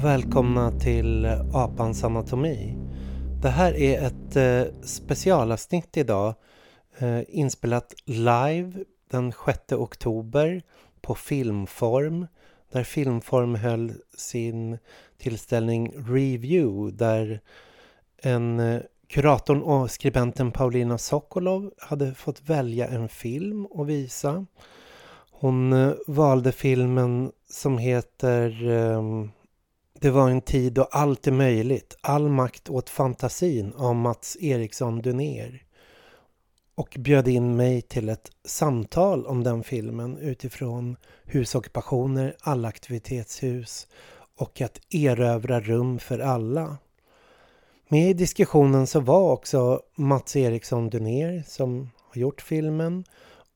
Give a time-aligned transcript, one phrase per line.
[0.00, 2.76] Och välkomna till Apans anatomi.
[3.42, 6.34] Det här är ett eh, specialavsnitt idag
[6.98, 8.72] eh, inspelat live
[9.10, 10.62] den 6 oktober
[11.00, 12.26] på Filmform
[12.72, 14.78] där Filmform höll sin
[15.18, 17.40] tillställning Review där
[18.22, 24.46] en eh, kuratorn och skribenten Paulina Sokolov hade fått välja en film att visa.
[25.30, 29.30] Hon eh, valde filmen som heter um,
[30.00, 31.96] det var en tid då allt är möjligt.
[32.00, 35.62] All makt åt fantasin av Mats Eriksson Dunér.
[36.74, 43.86] Och bjöd in mig till ett samtal om den filmen utifrån husockupationer, allaktivitetshus
[44.36, 46.76] och att erövra rum för alla.
[47.88, 53.04] Med i diskussionen så var också Mats Eriksson Dunér som har gjort filmen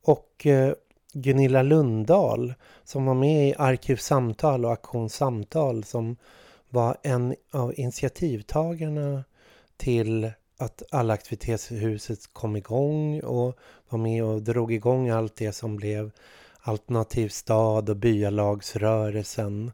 [0.04, 0.74] och eh,
[1.14, 6.16] Gunilla Lundahl som var med i Arkivsamtal och Aktionssamtal som
[6.68, 9.24] var en av initiativtagarna
[9.76, 16.10] till att Allaktivitetshuset kom igång och var med och drog igång allt det som blev
[16.66, 19.72] Alternativ stad och byalagsrörelsen.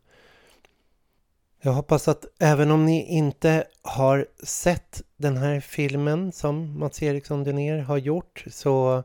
[1.61, 7.45] Jag hoppas att även om ni inte har sett den här filmen som Mats Eriksson
[7.45, 9.03] Dunér har gjort så,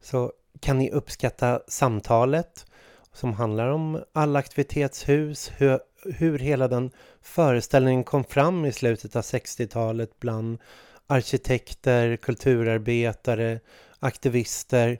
[0.00, 2.66] så kan ni uppskatta samtalet
[3.12, 6.90] som handlar om allaktivitetshus, hur, hur hela den
[7.22, 10.58] föreställningen kom fram i slutet av 60-talet bland
[11.06, 13.60] arkitekter, kulturarbetare,
[13.98, 14.98] aktivister?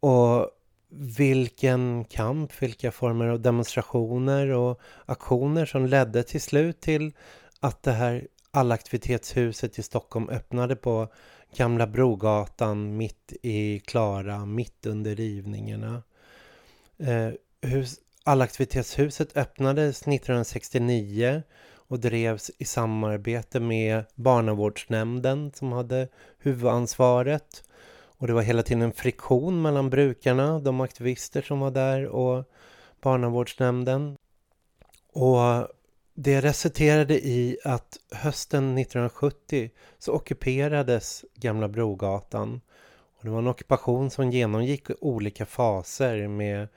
[0.00, 0.50] Och
[0.90, 7.12] vilken kamp, vilka former av demonstrationer och aktioner som ledde till slut till
[7.60, 11.08] att det här allaktivitetshuset i Stockholm öppnade på
[11.56, 16.02] Gamla Brogatan mitt i Klara, mitt under rivningarna.
[16.98, 17.30] Eh,
[17.70, 21.42] hus, allaktivitetshuset öppnades 1969
[21.88, 26.08] och drevs i samarbete med barnavårdsnämnden som hade
[26.38, 27.64] huvudansvaret.
[28.18, 32.44] Och det var hela tiden en friktion mellan brukarna, de aktivister som var där och
[33.00, 34.16] barnavårdsnämnden.
[35.12, 35.68] Och
[36.20, 42.60] det resulterade i att hösten 1970 så ockuperades Gamla Brogatan.
[43.16, 46.68] Och det var en ockupation som genomgick olika faser med,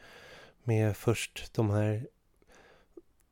[0.63, 2.07] med först de här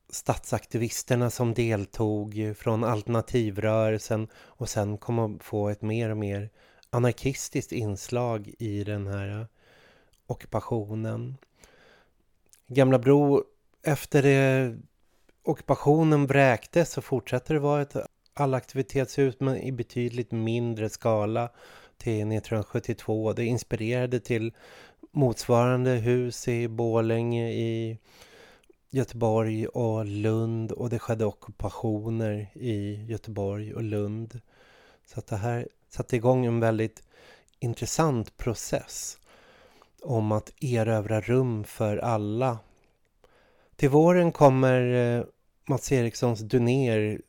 [0.10, 6.50] statsaktivisterna som deltog från alternativrörelsen och sen kom att få ett mer och mer
[6.90, 9.48] anarkistiskt inslag i den här
[10.28, 11.38] ockupationen.
[12.68, 13.44] Gamla Bro
[13.84, 14.78] efter det
[15.44, 17.96] ockupationen vräktes så fortsätter det vara ett
[18.34, 21.50] allaktivitetshus men i betydligt mindre skala
[21.98, 23.34] till 1972.
[23.34, 24.54] Det inspirerade till
[25.12, 28.00] motsvarande hus i Bålänge, i
[28.90, 34.42] Göteborg och Lund och det skedde ockupationer i Göteborg och Lund.
[35.06, 37.04] Så att det här satte igång en väldigt
[37.60, 39.18] intressant process
[40.02, 42.58] om att erövra rum för alla.
[43.80, 45.24] Till våren kommer eh,
[45.68, 47.22] Mats Erikssons Dunér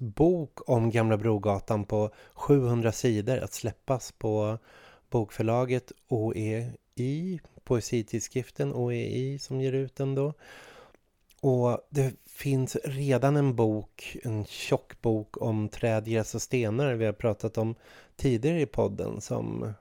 [0.00, 4.58] bok om Gamla Brogatan på 700 sidor att släppas på
[5.10, 10.32] bokförlaget OEI, poesitidskriften OEI som ger ut den då.
[11.40, 17.06] Och det finns redan en bok, en tjock bok om träd, gräs och stenar vi
[17.06, 17.74] har pratat om
[18.16, 19.72] tidigare i podden som,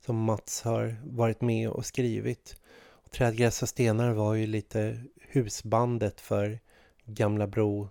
[0.00, 2.56] som Mats har varit med och skrivit.
[3.10, 6.58] Träd, gräs och stenar var ju lite husbandet för
[7.04, 7.88] Gamla Bro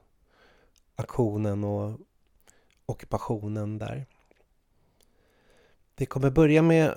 [0.96, 2.00] aktionen och
[2.86, 4.06] ockupationen där.
[5.96, 6.94] Vi kommer börja med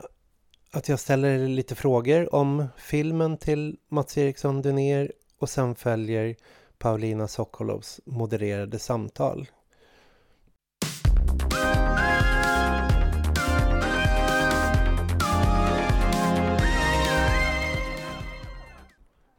[0.71, 6.37] att jag ställer lite frågor om filmen till Mats Eriksson Dunér och sen följer
[6.79, 9.49] Paulina Sokolovs modererade samtal.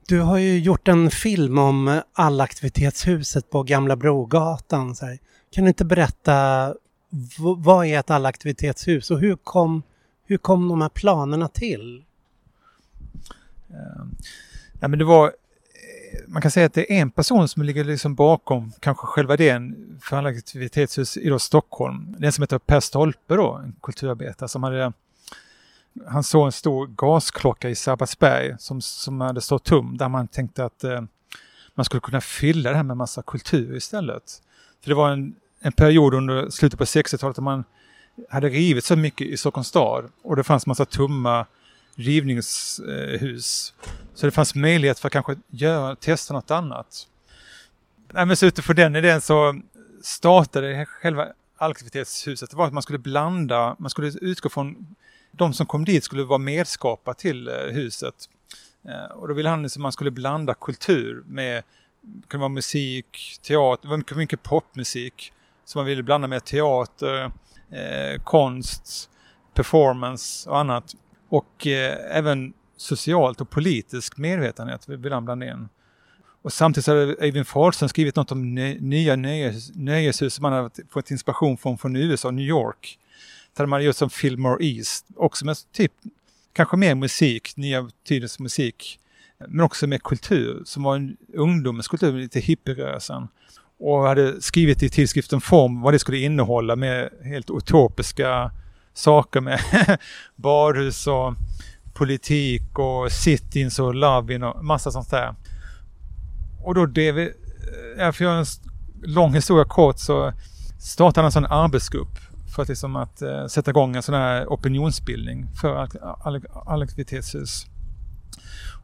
[0.09, 4.95] Du har ju gjort en film om allaktivitetshuset på Gamla Brogatan.
[4.95, 5.19] Så här.
[5.51, 6.75] Kan du inte berätta
[7.57, 9.83] vad är ett allaktivitetshus och hur kom,
[10.25, 12.03] hur kom de här planerna till?
[13.69, 14.15] Ehm,
[14.79, 15.31] ja, men det var eh,
[16.27, 19.99] man kan säga att det är en person som ligger liksom bakom kanske själva idén
[20.01, 22.15] för allaktivitetshus i i Det Stockholm.
[22.19, 24.93] Den som heter Per Stolpe då, en kulturarbetare som hade
[26.07, 30.65] han såg en stor gasklocka i Sabbatsberg som, som hade stått tom där man tänkte
[30.65, 31.01] att eh,
[31.75, 34.41] man skulle kunna fylla det här med massa kultur istället.
[34.81, 37.63] För det var en, en period under slutet på 60-talet där man
[38.29, 41.45] hade rivit så mycket i Stockholms stad och det fanns massa tomma
[41.95, 43.69] rivningshus.
[43.69, 47.07] Eh, så det fanns möjlighet för att kanske göra, testa något annat.
[48.11, 49.61] Nej, men så utifrån den idén så
[50.03, 51.27] startade själva
[51.57, 52.49] allaktivitetshuset.
[52.49, 54.95] Det var att man skulle blanda, man skulle utgå från
[55.31, 58.29] de som kom dit skulle vara medskapare till eh, huset.
[58.87, 61.63] Eh, och då ville han liksom att man skulle blanda kultur med,
[62.01, 65.33] det kunde vara musik, teater, det var mycket, popmusik.
[65.65, 67.31] Så man ville blanda med teater,
[67.71, 69.09] eh, konst,
[69.53, 70.95] performance och annat.
[71.29, 75.69] Och eh, även socialt och politisk medvetenhet vill han blanda in.
[76.41, 80.69] Och samtidigt så hade Eivind Fahlström skrivit något om nya nöjes, nöjeshus som han hade
[80.89, 82.99] fått inspiration från från USA, New York
[83.59, 85.91] hade man gjort som Fillmore East, också med typ
[86.53, 88.99] kanske mer musik, nya tidens musik,
[89.47, 93.27] men också med kultur som var en ungdomens kultur, lite hippierörelsen.
[93.79, 98.51] Och hade skrivit i tidskriften Form vad det skulle innehålla med helt utopiska
[98.93, 99.59] saker med
[100.35, 101.33] barhus och
[101.93, 105.35] politik och sit-ins och love-in och massa sånt där.
[106.63, 107.23] Och då det vi,
[107.97, 108.45] eh, för att göra en
[109.01, 110.33] lång historia kort så
[110.79, 114.45] startade han en sån arbetsgrupp för att, liksom att eh, sätta igång en sån här
[114.45, 115.87] opinionsbildning för
[116.65, 117.65] allaktivitetshus.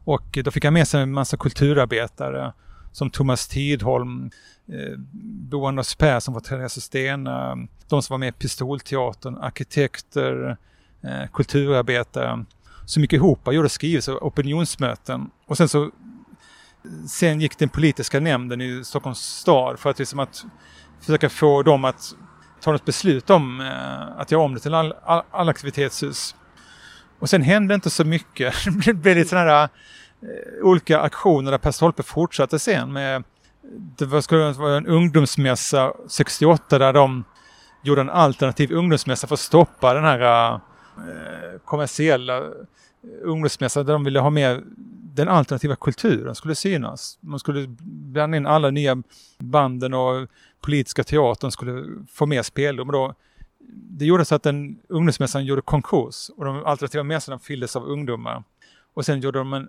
[0.04, 2.52] Och då fick han med sig en massa kulturarbetare
[2.92, 4.30] som Thomas Tidholm,
[4.68, 7.56] eh, Bo Anders Persson från Therese Stena,
[7.88, 10.56] de som var med i Pistolteatern, arkitekter,
[11.02, 12.44] eh, kulturarbetare
[12.84, 15.30] som gick ihop och gjorde skrivelser och opinionsmöten.
[15.46, 15.90] Och sen så
[17.08, 20.44] sen gick den politiska nämnden i Stockholms stad för att, liksom att
[21.00, 22.14] försöka få dem att
[22.66, 26.34] ta något beslut om eh, att göra om det till all, all, all aktivitetshus.
[27.18, 28.54] Och sen hände inte så mycket.
[28.84, 29.68] det blev lite sådana här
[30.22, 33.24] eh, olika aktioner där Per Stolpe fortsatte sen med
[33.98, 37.24] det var, skulle vara en ungdomsmässa 68 där de
[37.82, 42.50] gjorde en alternativ ungdomsmässa för att stoppa den här eh, kommersiella eh,
[43.22, 44.62] ungdomsmässan där de ville ha med
[45.14, 47.18] den alternativa kulturen skulle synas.
[47.20, 49.02] Man skulle blanda in alla nya
[49.38, 50.28] banden och
[50.66, 52.88] politiska teatern skulle få mer spelrum.
[52.88, 53.14] Då,
[53.68, 58.44] det gjorde så att den ungdomsmässan gjorde konkurs och de alternativa mässorna fylldes av ungdomar.
[58.94, 59.68] Och sen gjorde de en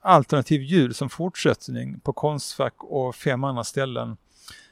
[0.00, 4.16] alternativ jul som fortsättning på Konstfack och fem andra ställen.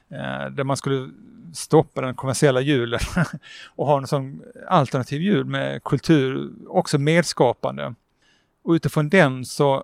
[0.09, 1.09] Eh, där man skulle
[1.53, 2.99] stoppa den kommersiella julen
[3.75, 7.93] och ha en sån alternativ jul med kultur, också medskapande.
[8.63, 9.83] Och utifrån den så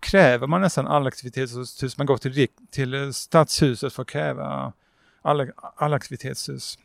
[0.00, 1.98] kräver man nästan all aktivitetshus.
[1.98, 4.72] Man går till, till stadshuset för att kräva
[5.22, 5.46] alla,
[5.76, 6.78] alla aktivitetshus.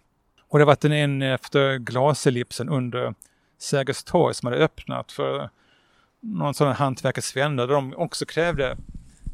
[0.48, 3.14] Och det har varit en, en efter glasellipsen under
[3.58, 5.50] Sergels torg som hade öppnat för
[6.20, 8.78] någon sån hantverkets vänner där de också krävde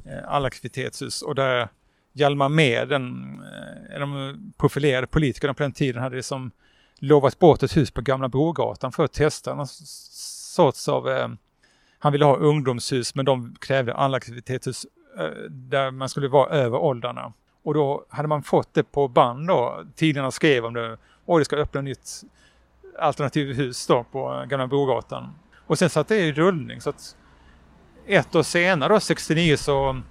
[0.05, 1.69] eh, alla aktivitetshus och där
[2.13, 3.33] Hjalmar Mehr, den,
[3.93, 6.51] eh, de profilerade politikerna på den tiden, hade liksom
[6.99, 11.27] lovat bort ett hus på Gamla Brogatan för att testa någon sorts av eh,
[11.99, 14.85] han ville ha ungdomshus men de krävde alla aktivitetshus
[15.17, 17.33] eh, där man skulle vara över åldrarna.
[17.63, 19.83] Och då hade man fått det på band då.
[19.95, 20.97] Tidningarna skrev om det.
[21.25, 22.21] Och det ska öppna nytt
[22.99, 25.33] alternativhus då på Gamla Brogatan.
[25.67, 27.15] Och sen satt det i rullning så att
[28.05, 30.01] ett år senare då, 69 så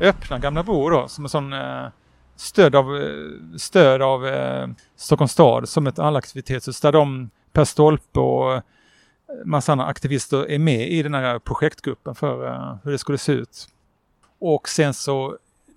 [0.00, 1.86] öppnade Gamla Bro då som en sån eh,
[2.36, 8.20] stöd av, eh, stöd av eh, Stockholms stad som ett allaktivitetshus där de Per Stolpe
[8.20, 8.62] och eh,
[9.44, 13.32] massa andra aktivister är med i den här projektgruppen för eh, hur det skulle se
[13.32, 13.68] ut.
[14.38, 15.36] Och sen så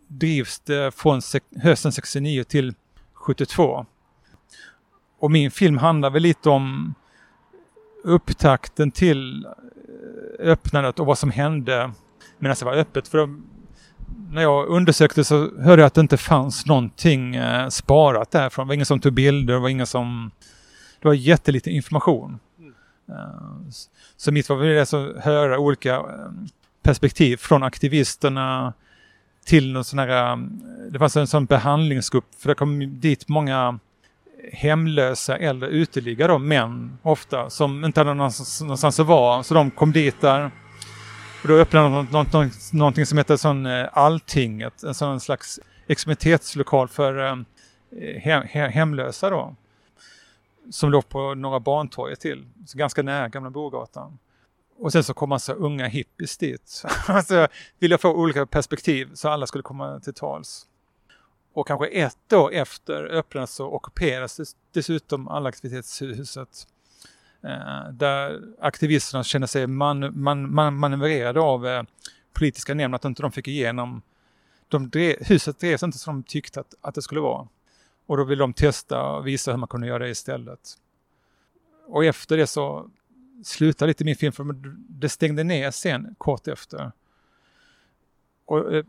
[0.10, 1.22] drivs det från
[1.62, 2.74] hösten 69 till
[3.14, 3.86] 72.
[5.20, 6.94] Och min film handlar väl lite om
[8.04, 9.52] upptakten till eh,
[10.52, 11.92] öppnandet och vad som hände
[12.38, 13.08] medan det var öppet.
[13.08, 13.36] För då,
[14.32, 18.66] när jag undersökte så hörde jag att det inte fanns någonting eh, sparat därifrån.
[18.66, 20.32] Det var ingen som tog bilder, det var ingen som...
[21.02, 22.40] Det var jättelite information.
[23.10, 23.70] Eh,
[24.18, 26.04] så mitt var väl alltså att höra olika eh,
[26.84, 28.74] perspektiv från aktivisterna
[29.50, 33.80] till någon sån här, um, det fanns en sån behandlingsgrupp för det kom dit många
[34.54, 39.44] hemlösa eller uteliggare, män ofta, som inte hade någonstans, att vara.
[39.44, 40.52] Så de kom dit där.
[41.42, 45.60] Och då öppnade de något, något, någonting som heter sån eh, Alltinget, en sån slags
[45.88, 49.56] extremitetslokal för eh, hem, hemlösa då
[50.72, 54.18] som låg på Norra Bantorget till, så ganska nära Gamla Brogatan.
[54.80, 56.84] Och sen så kom massa unga hippies dit.
[57.08, 57.48] alltså
[57.80, 60.68] ville få olika perspektiv så alla skulle komma till tals.
[61.54, 66.68] Och kanske ett år efter öppnandet så ockuperades dessutom allaktivitetshuset.
[67.44, 71.84] Eh, där aktivisterna kände sig man, man, man, manövrerade av eh,
[72.34, 74.02] politiska nämnden, att inte de fick igenom
[74.70, 77.48] de drev, huset drevs inte som de tyckte att, att det skulle vara.
[78.06, 80.60] Och då ville de testa och visa hur man kunde göra det istället.
[81.88, 82.90] Och efter det så
[83.44, 84.56] slutade lite min film för
[84.90, 86.92] det stängde ner sen kort efter.
[88.46, 88.84] och eh,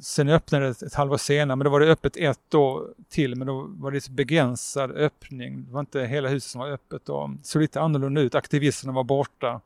[0.00, 3.46] sen öppnade det ett halvår senare, men då var det öppet ett år till, men
[3.46, 5.64] då var det begränsad öppning.
[5.64, 7.26] Det var inte hela huset som var öppet då.
[7.38, 9.60] Det såg lite annorlunda ut, aktivisterna var borta.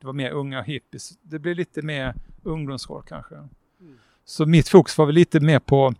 [0.00, 1.12] Det var mer unga hippies.
[1.22, 3.34] Det blev lite mer ungdomsroll kanske.
[3.34, 3.50] Mm.
[4.24, 5.94] Så mitt fokus var väl lite mer på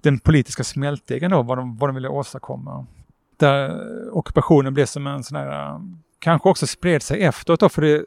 [0.00, 2.86] den politiska smältdegen då, vad de, vad de ville åstadkomma.
[3.36, 3.80] Där
[4.16, 5.80] ockupationen blev som en sån här,
[6.20, 8.04] kanske också spred sig efteråt då, för det,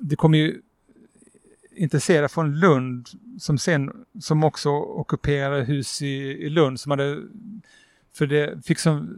[0.00, 0.60] det kom ju
[1.76, 7.22] intresserade från Lund som sen, som också ockuperade hus i, i Lund som hade,
[8.16, 9.16] för det fick som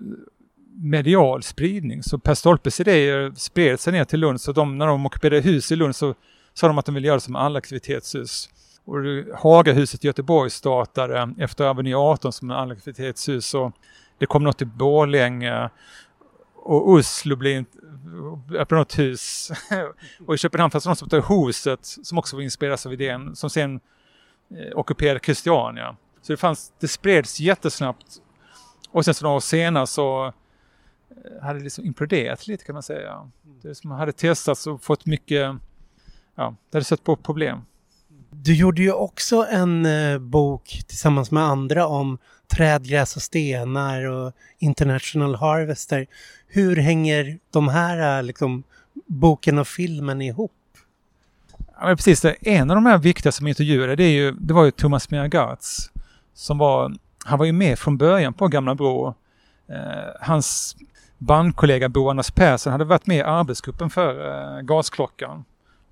[0.81, 2.03] medial spridning.
[2.03, 5.73] Så Per Stolpes idéer spred sig ner till Lund så de, när de ockuperade hus
[5.73, 6.15] i Lund så
[6.55, 8.51] sa de att de ville göra det som alla aktivitetshus.
[8.85, 8.97] Och
[9.39, 13.73] Hagahuset i Göteborg startade efter Aveny 18 som alla aktivitetshus och
[14.19, 15.71] det kom något i Borlänge
[16.63, 17.65] och Oslo blev
[18.51, 19.51] öppnade något hus.
[20.27, 23.37] och i Köpenhamn fanns det något som hette Huset som också var inspirerat av idén
[23.37, 23.81] som sen
[24.51, 25.97] eh, ockuperade Christiania.
[26.23, 28.07] Så det fanns, det spreds jättesnabbt
[28.91, 32.83] och sen så några år senare så eh, hade det liksom imploderat lite kan man
[32.83, 33.13] säga.
[33.13, 33.31] Mm.
[33.63, 35.57] Det som hade testats och fått mycket,
[36.35, 37.61] ja, det hade sett på problem.
[38.31, 44.05] Du gjorde ju också en eh, bok tillsammans med andra om träd, gräs och stenar
[44.05, 46.07] och International Harvester.
[46.47, 48.63] Hur hänger de här äh, liksom,
[49.07, 50.53] boken och filmen ihop?
[51.81, 54.71] Ja, precis, en av de här viktiga som intervjuade det, är ju, det var ju
[54.71, 55.91] Thomas Meergatz.
[56.35, 59.15] Som var, han var ju med från början på Gamla Bro.
[59.69, 59.75] Eh,
[60.21, 60.77] hans
[61.19, 65.45] bandkollega Bo Anders Persson hade varit med i arbetsgruppen för eh, Gasklockan.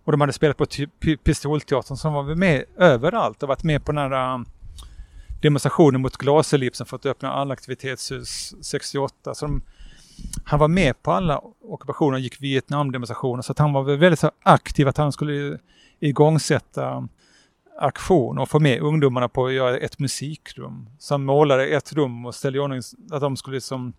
[0.04, 0.66] Och de hade spelat på
[1.24, 4.44] Pistolteatern som var med överallt och varit med på den här
[5.42, 9.34] demonstrationen mot glaselipsen för att öppna alla aktivitetshus 68.
[9.34, 9.62] Så de,
[10.44, 14.88] han var med på alla ockupationer, gick Vietnamdemonstrationer så att han var väldigt så aktiv
[14.88, 15.58] att han skulle
[16.00, 17.08] igångsätta
[17.78, 20.90] aktion och få med ungdomarna på att göra ett musikrum.
[20.98, 23.92] Så han målade ett rum och ställde i ordning att de skulle liksom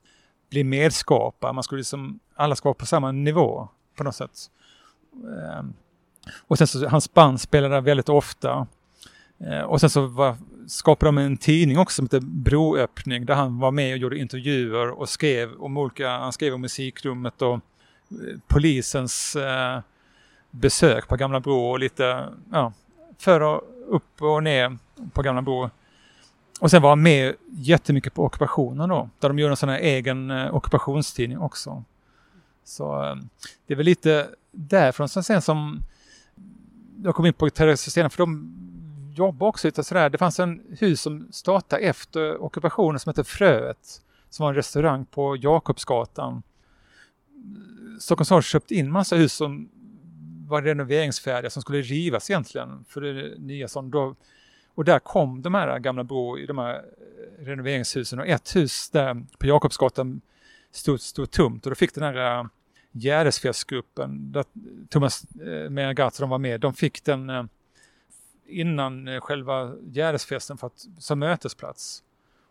[0.50, 1.54] bli medskapare.
[1.54, 3.68] Man skulle liksom, alla ska vara på samma nivå
[3.98, 4.32] på något sätt.
[5.14, 5.74] Ehm,
[6.48, 8.68] och sen så, hans band spelade väldigt ofta.
[9.40, 10.36] Ehm, och sen så var,
[10.68, 14.90] skapade de en tidning också som heter Broöppning där han var med och gjorde intervjuer
[14.90, 17.60] och skrev om olika, han skrev om musikrummet och eh,
[18.48, 19.80] polisens eh,
[20.52, 22.74] besök på Gamla Bro och lite, ja,
[23.18, 24.78] för och upp och ner
[25.14, 25.70] på Gamla Bro.
[26.60, 29.80] Och sen var han med jättemycket på ockupationen då, där de gjorde en sån här
[29.80, 31.84] egen eh, ockupationstidning också.
[32.64, 33.16] Så eh,
[33.68, 35.84] det är väl lite därifrån som sen som
[37.04, 38.54] jag kom in på terrorsystemet, för de
[39.18, 40.10] jobba också lite sådär.
[40.10, 44.02] Det fanns en hus som startade efter ockupationen som hette Fröet.
[44.30, 46.44] Som var en restaurang på Jakobsgatan.
[48.00, 49.70] Stockholms stad köpte in massa hus som
[50.48, 53.92] var renoveringsfärdiga som skulle rivas egentligen för det nya sånt.
[53.92, 54.16] Då,
[54.76, 58.90] och där kom de här gamla Bro i de här eh, renoveringshusen och ett hus
[58.90, 60.22] där på Jakobsgatan
[60.72, 62.46] stod, stod tomt och då fick den här eh, äh,
[62.92, 64.46] Gärdesfestgruppen, där
[64.90, 67.44] Thomas eh, Meergatz de var med, de fick den eh,
[68.48, 72.04] innan eh, själva Gärdesfesten för att, som mötesplats.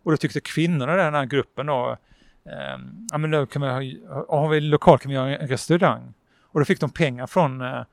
[0.03, 1.97] Och då tyckte kvinnorna i den här gruppen då,
[2.45, 2.77] eh,
[3.11, 3.67] ja men då kan vi
[4.07, 6.13] ha, har vi lokal kan vi ha en restaurang.
[6.41, 7.83] Och då fick de pengar från eh,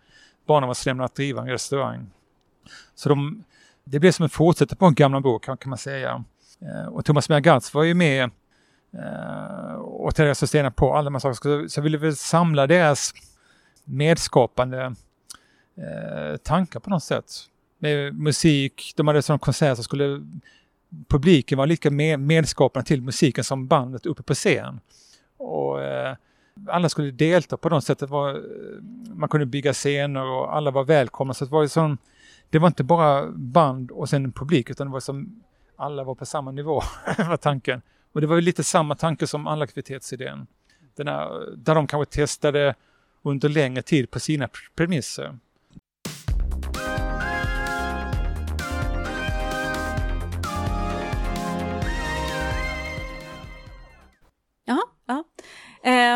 [0.46, 2.10] Barnavårdsnämnden att driva en restaurang.
[2.94, 3.44] Så de,
[3.84, 6.24] det blev som en fortsättning på en gamla bok kan, kan man säga.
[6.60, 8.30] Eh, och Thomas Mergatz var ju med
[8.92, 11.68] eh, och Therese Stena på alla de här sakerna.
[11.68, 13.14] Så jag ville väl samla deras
[13.84, 14.94] medskapande
[15.76, 17.32] eh, tankar på något sätt
[17.84, 18.92] med musik.
[18.96, 20.26] De hade sån konsert som skulle
[21.08, 24.80] publiken var lika med, medskapande till musiken som bandet uppe på scen.
[25.36, 26.16] Och eh,
[26.68, 27.98] alla skulle delta på något sätt.
[27.98, 28.40] Det var, eh,
[29.14, 31.34] man kunde bygga scener och alla var välkomna.
[31.34, 31.98] Så det var, sån,
[32.50, 35.42] det var inte bara band och sen publik utan det var som
[35.76, 36.82] alla var på samma nivå,
[37.18, 37.82] var tanken.
[38.12, 40.46] Och det var lite samma tanke som alla aktivitetsidén.
[40.96, 42.74] Den här, där de kanske testade
[43.22, 45.38] under längre tid på sina premisser.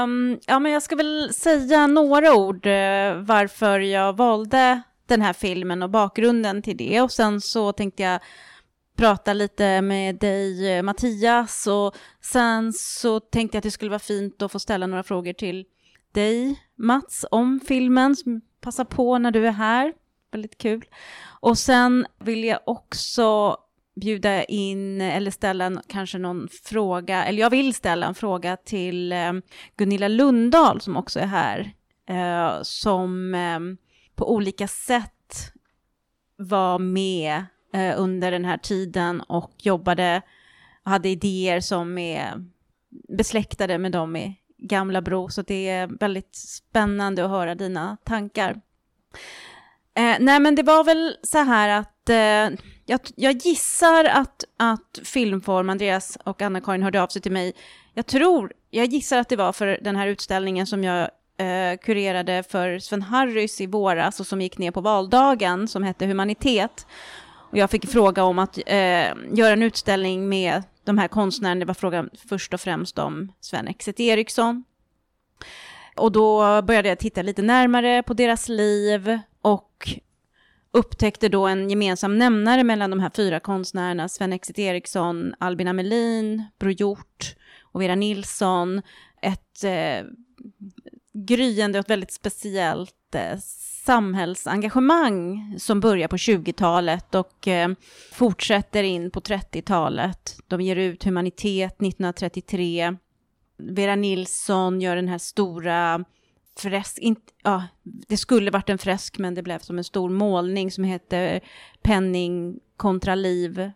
[0.02, 5.33] Ehm, ja, men jag ska väl säga några ord eh, varför jag valde den här
[5.33, 7.00] filmen och bakgrunden till det.
[7.00, 8.21] Och sen så tänkte jag
[8.97, 13.99] prata lite med dig eh, Mattias och sen så tänkte jag att det skulle vara
[13.99, 15.64] fint att få ställa några frågor till
[16.12, 18.17] dig Mats om filmen.
[18.61, 19.93] Passa på när du är här,
[20.33, 20.85] väldigt kul.
[21.40, 23.57] Och sen vill jag också
[24.00, 29.12] bjuda in eller ställa en, kanske någon fråga, eller jag vill ställa en fråga till
[29.12, 29.33] eh,
[29.76, 31.73] Gunilla Lundahl som också är här,
[32.09, 33.61] eh, som eh,
[34.17, 35.12] på olika sätt
[36.37, 37.45] var med
[37.97, 40.23] under den här tiden och jobbade,
[40.83, 42.45] hade idéer som är
[43.09, 48.61] besläktade med dem i Gamla Bro, så det är väldigt spännande att höra dina tankar.
[50.21, 52.11] Nej, men det var väl så här att
[52.88, 57.52] jag, jag, gissar att, att Filmform, Andreas och Anna-Karin hörde av sig till mig.
[57.95, 61.00] Jag tror, jag gissar att det var för den här utställningen som jag
[61.38, 66.07] eh, kurerade för Sven Harrys i våras och som gick ner på valdagen som hette
[66.07, 66.87] Humanitet.
[67.50, 71.59] Och jag fick fråga om att eh, göra en utställning med de här konstnärerna.
[71.59, 74.64] Det var frågan först och främst om Sven Exet Eriksson.
[75.97, 79.99] Och då började jag titta lite närmare på deras liv och
[80.71, 86.73] upptäckte då en gemensam nämnare mellan de här fyra konstnärerna, Sven-Exit Eriksson, Albin Amelin, Bror
[86.73, 88.83] Hjort och Vera Nilsson.
[89.23, 90.07] Ett eh,
[91.13, 93.39] gryende och ett väldigt speciellt eh,
[93.85, 97.71] samhällsengagemang som börjar på 20-talet och eh,
[98.13, 100.37] fortsätter in på 30-talet.
[100.47, 102.97] De ger ut Humanitet 1933.
[103.59, 106.05] Vera Nilsson gör den här stora
[106.59, 110.71] fresk, in, ja, det skulle varit en fresk men det blev som en stor målning
[110.71, 111.41] som heter
[111.83, 113.71] Penning kontra liv.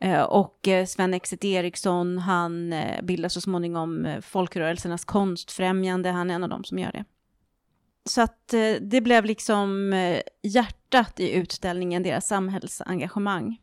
[0.00, 6.34] Eh, och eh, Sven Exet Eriksson, han eh, bildar så småningom Folkrörelsernas konstfrämjande, han är
[6.34, 7.04] en av dem som gör det.
[8.04, 9.92] Så att det blev liksom
[10.42, 13.60] hjärtat i utställningen, deras samhällsengagemang.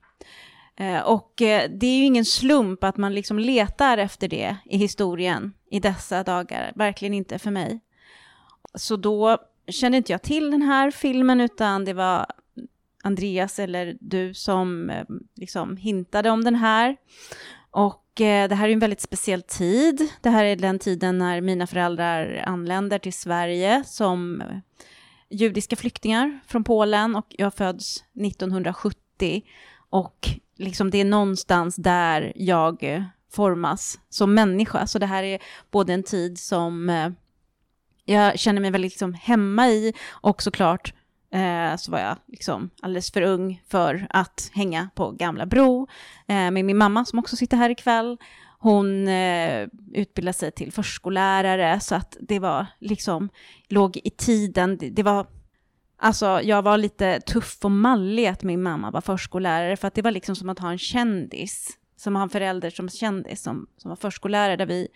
[1.05, 5.79] Och det är ju ingen slump att man liksom letar efter det i historien i
[5.79, 7.79] dessa dagar, verkligen inte för mig.
[8.77, 9.37] Så då
[9.67, 12.25] kände inte jag till den här filmen utan det var
[13.03, 16.97] Andreas eller du som eh, liksom hintade om den här.
[17.71, 20.09] Och eh, det här är en väldigt speciell tid.
[20.21, 24.57] Det här är den tiden när mina föräldrar anländer till Sverige som eh,
[25.29, 29.43] judiska flyktingar från Polen och jag föds 1970
[29.89, 34.87] och liksom det är någonstans där jag eh, formas som människa.
[34.87, 35.39] Så det här är
[35.71, 36.89] både en tid som
[38.07, 40.93] jag känner mig väldigt liksom hemma i och såklart
[41.33, 45.87] eh, så var jag liksom alldeles för ung för att hänga på Gamla Bro
[46.27, 48.17] eh, med min mamma som också sitter här ikväll.
[48.59, 53.29] Hon eh, utbildade sig till förskollärare så att det var liksom,
[53.67, 55.27] låg i tiden, det, det var
[55.99, 60.01] Alltså jag var lite tuff och mallig att min mamma var förskollärare för att det
[60.01, 63.89] var liksom som att ha en kändis, som har en förälder som kändis som, som
[63.89, 64.87] var förskollärare där vi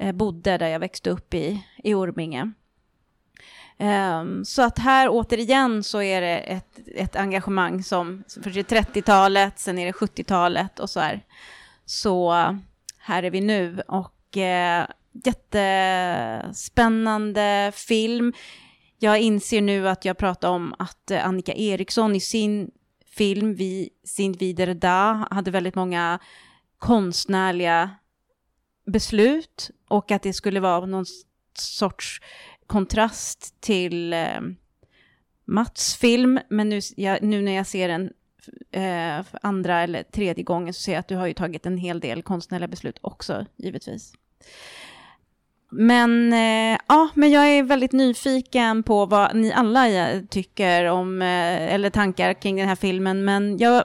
[0.00, 2.52] Eh, bodde, där jag växte upp i, i Orminge.
[3.78, 8.82] Um, så att här återigen så är det ett, ett engagemang som, för det är
[8.82, 11.24] 30-talet, sen är det 70-talet och så här.
[11.84, 12.32] Så
[12.98, 14.84] här är vi nu och uh,
[15.24, 18.32] jättespännande film.
[18.98, 22.70] Jag inser nu att jag pratar om att uh, Annika Eriksson i sin
[23.06, 26.18] film, Vi, Sin vidare da, hade väldigt många
[26.78, 27.90] konstnärliga
[28.86, 31.06] beslut och att det skulle vara någon
[31.54, 32.20] sorts
[32.66, 34.40] kontrast till eh,
[35.44, 38.12] Mats film, men nu, jag, nu när jag ser den
[38.70, 42.00] eh, andra eller tredje gången så ser jag att du har ju tagit en hel
[42.00, 44.12] del konstnärliga beslut också, givetvis.
[45.70, 51.22] Men eh, ja, men jag är väldigt nyfiken på vad ni alla eh, tycker om,
[51.22, 53.24] eh, eller tankar kring den här filmen.
[53.24, 53.84] Men jag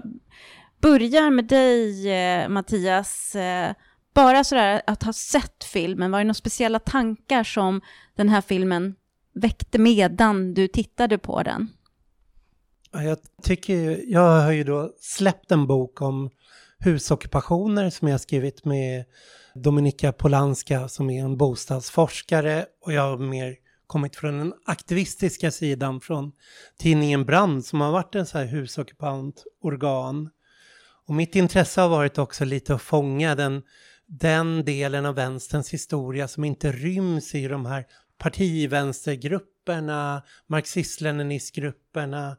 [0.81, 3.36] börjar med dig, eh, Mattias.
[3.36, 3.71] Eh,
[4.15, 7.82] bara sådär att ha sett filmen, var det några speciella tankar som
[8.15, 8.95] den här filmen
[9.34, 11.67] väckte medan du tittade på den?
[12.91, 16.30] Jag tycker, jag har ju då släppt en bok om
[16.80, 19.06] husockupationer som jag skrivit med
[19.54, 23.56] Dominika Polanska som är en bostadsforskare och jag har mer
[23.88, 26.32] kommit från den aktivistiska sidan från
[26.78, 30.30] tidningen Brand som har varit en så här husockupant organ.
[31.08, 33.62] Och mitt intresse har varit också lite att fånga den
[34.08, 37.86] den delen av vänsterns historia som inte ryms i de här
[38.18, 42.38] partivänstergrupperna, marxist-leninistgrupperna,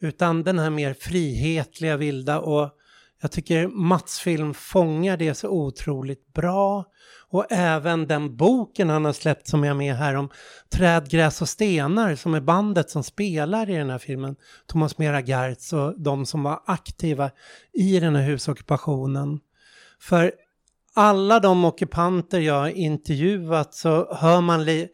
[0.00, 2.70] utan den här mer frihetliga vilda och
[3.20, 6.84] jag tycker Mats film fångar det så otroligt bra.
[7.28, 10.28] Och även den boken han har släppt som är med här om
[10.70, 14.36] Träd, gräs och stenar som är bandet som spelar i den här filmen.
[14.66, 17.30] Thomas Mera Gertz och de som var aktiva
[17.72, 19.40] i den här husockupationen.
[20.00, 20.32] För
[20.96, 24.88] alla de ockupanter jag har intervjuat så hör man li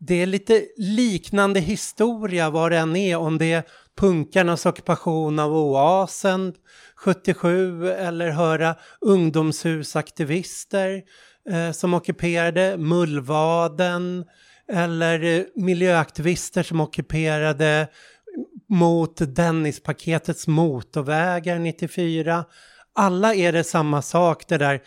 [0.00, 3.62] det är lite liknande historia vad det än är, om det är
[3.96, 6.54] punkarnas ockupation av Oasen
[6.96, 11.02] 77 eller höra ungdomshusaktivister
[11.50, 14.24] eh, som ockuperade Mullvaden
[14.72, 17.88] eller eh, miljöaktivister som ockuperade
[18.68, 22.44] mot Dennispaketets motorvägar 94.
[22.94, 24.82] Alla är det samma sak, det där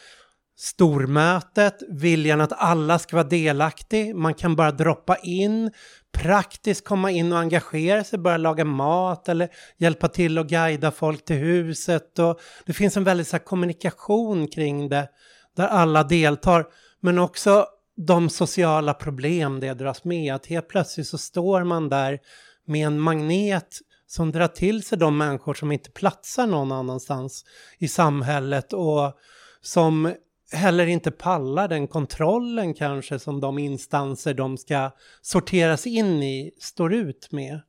[0.62, 5.72] stormötet, viljan att alla ska vara delaktig, man kan bara droppa in,
[6.12, 11.26] praktiskt komma in och engagera sig, börja laga mat eller hjälpa till och guida folk
[11.26, 12.20] till huset.
[12.20, 15.10] Och det finns en väldig så här, kommunikation kring det,
[15.56, 16.66] där alla deltar,
[17.00, 17.66] men också
[18.08, 22.20] de sociala problem det dras med, att helt plötsligt så står man där
[22.68, 27.46] med en magnet som drar till sig de människor som inte platsar någon annanstans
[27.78, 29.18] i samhället och
[29.62, 30.14] som
[30.52, 36.94] heller inte pallar den kontrollen kanske som de instanser de ska sorteras in i står
[36.94, 37.60] ut med.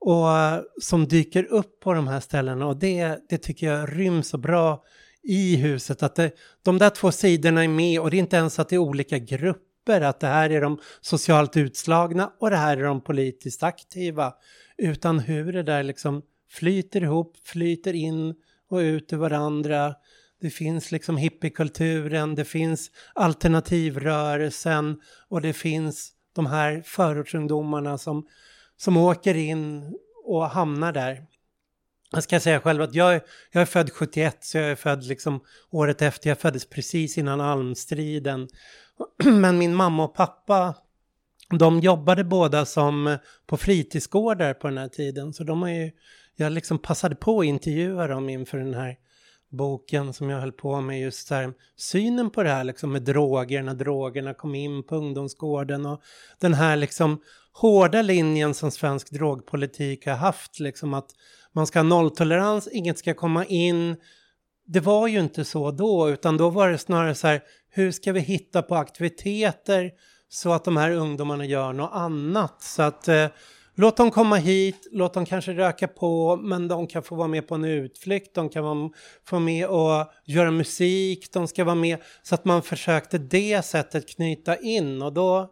[0.00, 4.28] Och eh, som dyker upp på de här ställena och det, det tycker jag ryms
[4.28, 4.84] så bra
[5.22, 6.02] i huset.
[6.02, 6.30] Att det,
[6.62, 9.18] de där två sidorna är med och det är inte ens att det är olika
[9.18, 14.32] grupper, att det här är de socialt utslagna och det här är de politiskt aktiva.
[14.76, 18.34] Utan hur det där liksom flyter ihop, flyter in
[18.70, 19.94] och ut ur varandra.
[20.44, 28.26] Det finns liksom hippiekulturen, det finns alternativrörelsen och det finns de här förortsungdomarna som,
[28.76, 31.26] som åker in och hamnar där.
[32.12, 33.20] Jag ska säga själv att jag,
[33.52, 37.40] jag är född 71 så jag är född liksom året efter, jag föddes precis innan
[37.40, 38.48] almstriden.
[39.24, 40.74] Men min mamma och pappa
[41.58, 45.90] de jobbade båda som på fritidsgårdar på den här tiden så de har ju,
[46.36, 48.96] jag liksom passade på att intervjua dem inför den här
[49.54, 53.62] boken som jag höll på med just här, synen på det här liksom med droger
[53.62, 56.02] när drogerna kom in på ungdomsgården och
[56.40, 57.20] den här liksom
[57.52, 61.10] hårda linjen som svensk drogpolitik har haft liksom att
[61.52, 63.96] man ska ha nolltolerans, inget ska komma in.
[64.66, 68.12] Det var ju inte så då utan då var det snarare så här hur ska
[68.12, 69.90] vi hitta på aktiviteter
[70.28, 73.26] så att de här ungdomarna gör något annat så att eh,
[73.76, 77.48] Låt dem komma hit, låt dem kanske röka på, men de kan få vara med
[77.48, 78.90] på en utflykt, de kan vara,
[79.24, 81.98] få med och göra musik, de ska vara med.
[82.22, 85.50] Så att man försökte det sättet knyta in och då,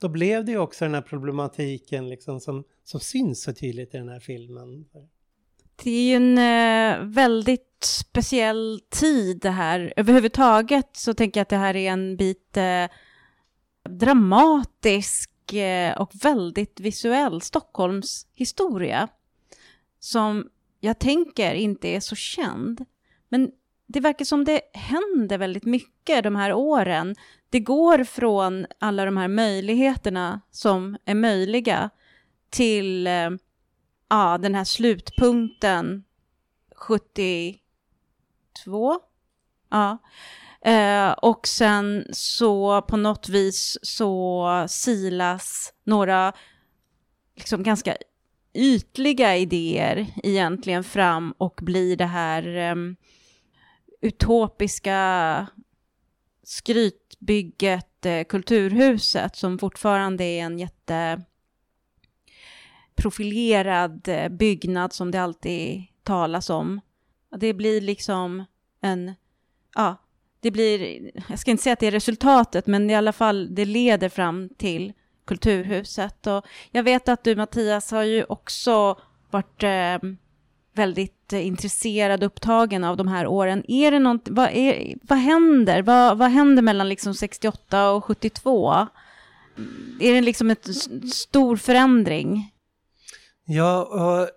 [0.00, 3.98] då blev det ju också den här problematiken liksom som, som syns så tydligt i
[3.98, 4.84] den här filmen.
[5.84, 9.92] Det är ju en eh, väldigt speciell tid det här.
[9.96, 12.86] Överhuvudtaget så tänker jag att det här är en bit eh,
[13.88, 19.08] dramatisk Eh, och väldigt visuell Stockholms historia
[20.00, 20.48] som
[20.80, 22.84] jag tänker inte är så känd.
[23.28, 23.50] Men
[23.86, 27.16] det verkar som det händer väldigt mycket de här åren.
[27.50, 31.90] Det går från alla de här möjligheterna som är möjliga
[32.50, 33.30] till eh,
[34.08, 36.04] ja, den här slutpunkten
[36.74, 37.60] 72.
[39.68, 39.98] Ja,
[40.64, 46.32] Eh, och sen så på något vis så silas några
[47.36, 47.96] liksom ganska
[48.54, 52.74] ytliga idéer egentligen fram och blir det här eh,
[54.00, 55.46] utopiska
[56.42, 61.22] skrytbygget eh, Kulturhuset som fortfarande är en jätte
[62.94, 66.80] profilerad eh, byggnad som det alltid talas om.
[67.36, 68.44] Det blir liksom
[68.80, 69.14] en,
[69.74, 69.96] ja,
[70.40, 73.64] det blir, jag ska inte säga att det är resultatet, men i alla fall det
[73.64, 74.92] leder fram till
[75.24, 76.26] Kulturhuset.
[76.26, 78.98] Och jag vet att du Mattias har ju också
[79.30, 80.10] varit eh,
[80.74, 83.64] väldigt eh, intresserad och upptagen av de här åren.
[83.68, 85.82] Är det något, vad, är, vad händer?
[85.82, 88.86] Vad, vad händer mellan liksom 68 och 72?
[90.00, 90.56] Är det liksom en
[91.12, 92.52] stor förändring?
[93.44, 94.28] Ja, och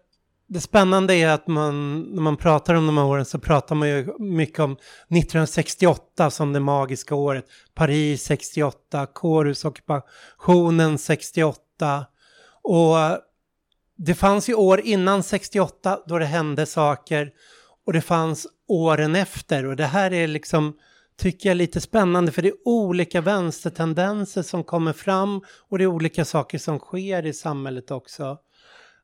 [0.53, 3.89] det spännande är att man, när man pratar om de här åren så pratar man
[3.89, 7.45] ju mycket om 1968 som det magiska året.
[7.73, 12.05] Paris 68, kårhusockupationen 68.
[12.63, 12.95] Och
[13.97, 17.31] det fanns ju år innan 68 då det hände saker
[17.85, 20.77] och det fanns åren efter och det här är liksom
[21.17, 25.83] tycker jag är lite spännande för det är olika vänstertendenser som kommer fram och det
[25.83, 28.37] är olika saker som sker i samhället också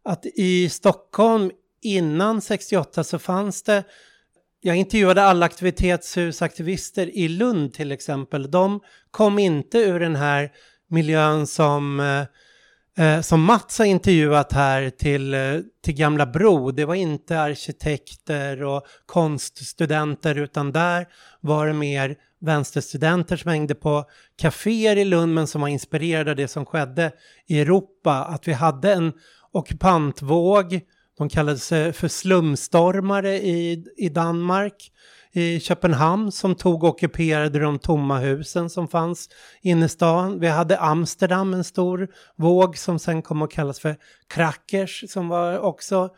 [0.09, 3.83] att i Stockholm innan 68 så fanns det
[4.61, 8.51] jag intervjuade alla aktivitetshusaktivister i Lund till exempel.
[8.51, 8.79] De
[9.11, 10.51] kom inte ur den här
[10.87, 16.71] miljön som, eh, eh som Mats har intervjuat här till, eh, till Gamla Bro.
[16.71, 21.07] Det var inte arkitekter och konststudenter utan där
[21.41, 24.05] var det mer vänsterstudenter som hängde på
[24.41, 27.11] kaféer i Lund men som var inspirerade av det som skedde
[27.47, 28.11] i Europa.
[28.11, 29.13] Att vi hade en
[29.51, 30.81] ockupantvåg.
[31.17, 34.91] De kallades för slumstormare i, i Danmark.
[35.31, 39.29] i Köpenhamn som tog och ockuperade de tomma husen som fanns
[39.61, 40.39] inne i stan.
[40.39, 43.95] Vi hade Amsterdam, en stor våg som sen kom att kallas för
[44.27, 46.09] crackers som var också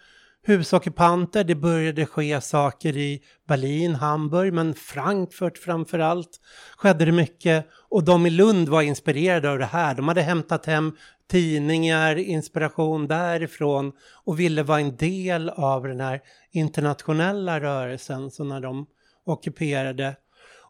[0.44, 1.44] husockupanter.
[1.44, 6.40] Det började ske saker i Berlin, Hamburg, men Frankfurt framför allt
[6.78, 7.68] skedde det mycket.
[7.90, 9.96] Och de i Lund var inspirerade av det här.
[9.96, 10.92] De hade hämtat hem
[11.32, 13.92] tidningar, inspiration därifrån
[14.24, 18.32] och ville vara en del av den här internationella rörelsen.
[18.32, 18.86] Så när de
[19.26, 20.16] ockuperade.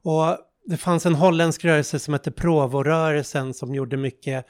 [0.04, 4.45] Och det fanns en holländsk rörelse som hette Provo-rörelsen som gjorde mycket.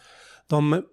[0.47, 0.83] De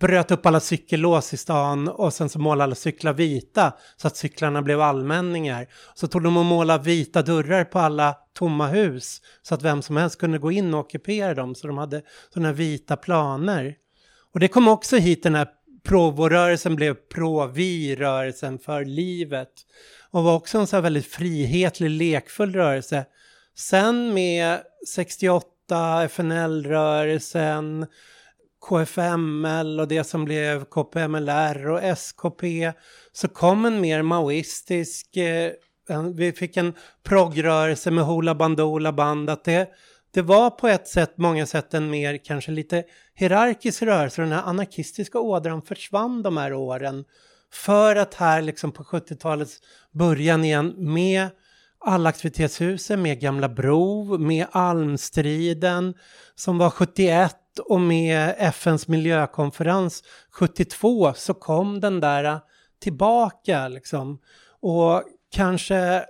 [0.00, 4.16] bröt upp alla cykellås i stan och sen så målade alla cyklar vita så att
[4.16, 5.66] cyklarna blev allmänningar.
[5.94, 9.96] Så tog de och målade vita dörrar på alla tomma hus så att vem som
[9.96, 12.02] helst kunde gå in och ockupera dem så de hade
[12.34, 13.76] sådana vita planer.
[14.32, 15.48] Och det kom också hit den här
[15.82, 19.50] Provorörelsen blev Provi-rörelsen för livet
[20.10, 23.04] och var också en så här väldigt frihetlig, lekfull rörelse.
[23.56, 27.86] Sen med 68, FNL-rörelsen,
[28.68, 32.72] KFML och det som blev KPMLR och SKP
[33.12, 35.52] så kom en mer maoistisk, eh,
[36.14, 39.68] vi fick en progrörelse med Hoola Bandoola Band, att det,
[40.12, 44.22] det var på ett sätt, många sätt en mer kanske lite hierarkisk rörelse.
[44.22, 47.04] Den här anarkistiska ådran försvann de här åren.
[47.52, 49.58] För att här liksom på 70-talets
[49.92, 51.28] början igen med
[51.78, 55.94] allaktivitetshusen, med Gamla Bro, med Almstriden
[56.34, 57.36] som var 71
[57.68, 62.40] och med FNs miljökonferens 72 så kom den där
[62.80, 64.20] tillbaka liksom.
[64.60, 66.04] Och kanske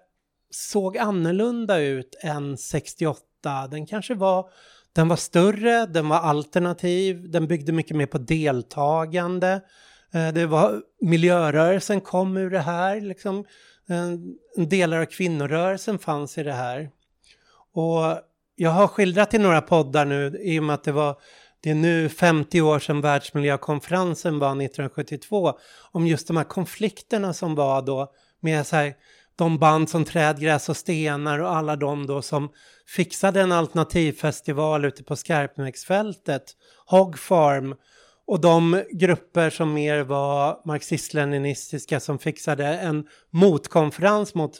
[0.50, 3.29] såg annorlunda ut än 68.
[3.42, 4.50] Den kanske var,
[4.92, 9.60] den var större, den var alternativ, den byggde mycket mer på deltagande.
[10.12, 13.44] Eh, det var, miljörörelsen kom ur det här, liksom.
[13.88, 16.90] Eh, delar av kvinnorörelsen fanns i det här.
[17.72, 18.20] Och
[18.56, 21.16] jag har skildrat i några poddar nu i och med att det var
[21.62, 25.58] det är nu 50 år sedan världsmiljökonferensen var 1972
[25.92, 28.94] om just de här konflikterna som var då med så här,
[29.40, 32.48] de band som Trädgräs och Stenar och alla de då som
[32.96, 36.42] fixade en alternativfestival ute på Skarpnäcksfältet,
[36.86, 37.74] Hog Farm
[38.26, 44.52] och de grupper som mer var marxist-leninistiska som fixade en motkonferens mot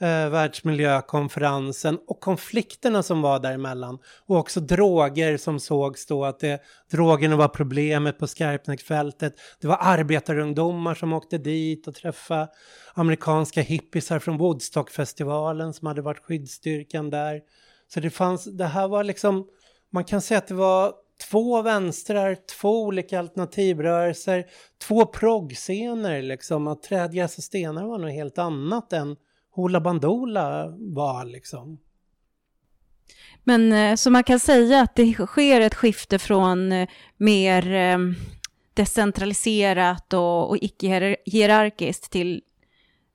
[0.00, 3.98] eh, världsmiljökonferensen och konflikterna som var däremellan.
[4.26, 9.34] Och också droger som sågs då att det, drogerna var problemet på Skarpnäcksfältet.
[9.60, 12.48] Det var arbetarungdomar som åkte dit och träffade
[12.94, 17.40] amerikanska hippisar från Woodstockfestivalen som hade varit skyddsstyrkan där.
[17.94, 19.46] Så det fanns, det här var liksom,
[19.92, 20.92] man kan säga att det var
[21.30, 24.44] två vänstrar, två olika alternativrörelser,
[24.88, 26.66] två proggscener liksom.
[26.66, 29.16] Att Trädgräs och stenar var något helt annat än
[29.54, 31.78] Hoola Bandoola var liksom.
[33.44, 37.98] Men eh, så man kan säga att det sker ett skifte från eh, mer eh,
[38.74, 42.42] decentraliserat och, och icke-hierarkiskt till,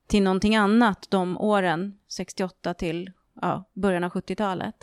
[0.07, 4.75] till någonting annat de åren, 68 till ja, början av 70-talet.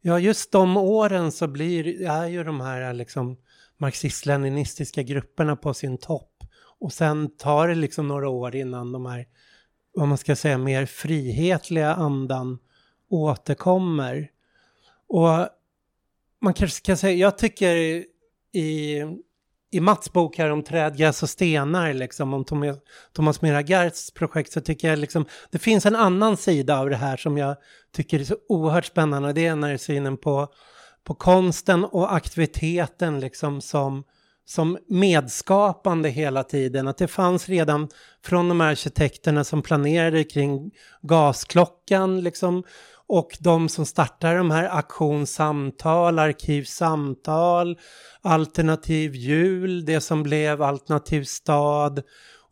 [0.00, 3.36] Ja, just de åren så blir, är ju de här liksom
[3.78, 6.32] marxist-leninistiska grupperna på sin topp.
[6.78, 9.26] Och sen tar det liksom några år innan de här
[9.96, 12.58] vad man ska säga, mer frihetliga andan
[13.10, 14.30] återkommer.
[15.08, 15.48] Och
[16.40, 17.76] man kanske kan säga, jag tycker
[18.52, 19.02] i,
[19.70, 22.76] i Mats bok här om träd, gräs och stenar, liksom, om Thomas,
[23.12, 27.16] Thomas Miragards projekt, så tycker jag liksom, det finns en annan sida av det här
[27.16, 27.56] som jag
[27.92, 29.32] tycker är så oerhört spännande.
[29.32, 30.48] Det är när det är synen på,
[31.04, 34.04] på konsten och aktiviteten liksom som
[34.46, 36.88] som medskapande hela tiden.
[36.88, 37.88] Att det fanns redan
[38.24, 40.70] från de här arkitekterna som planerade kring
[41.02, 42.62] gasklockan liksom,
[43.08, 47.78] och de som startade de här auktionssamtal, arkivsamtal,
[48.22, 52.02] alternativ jul, det som blev alternativ stad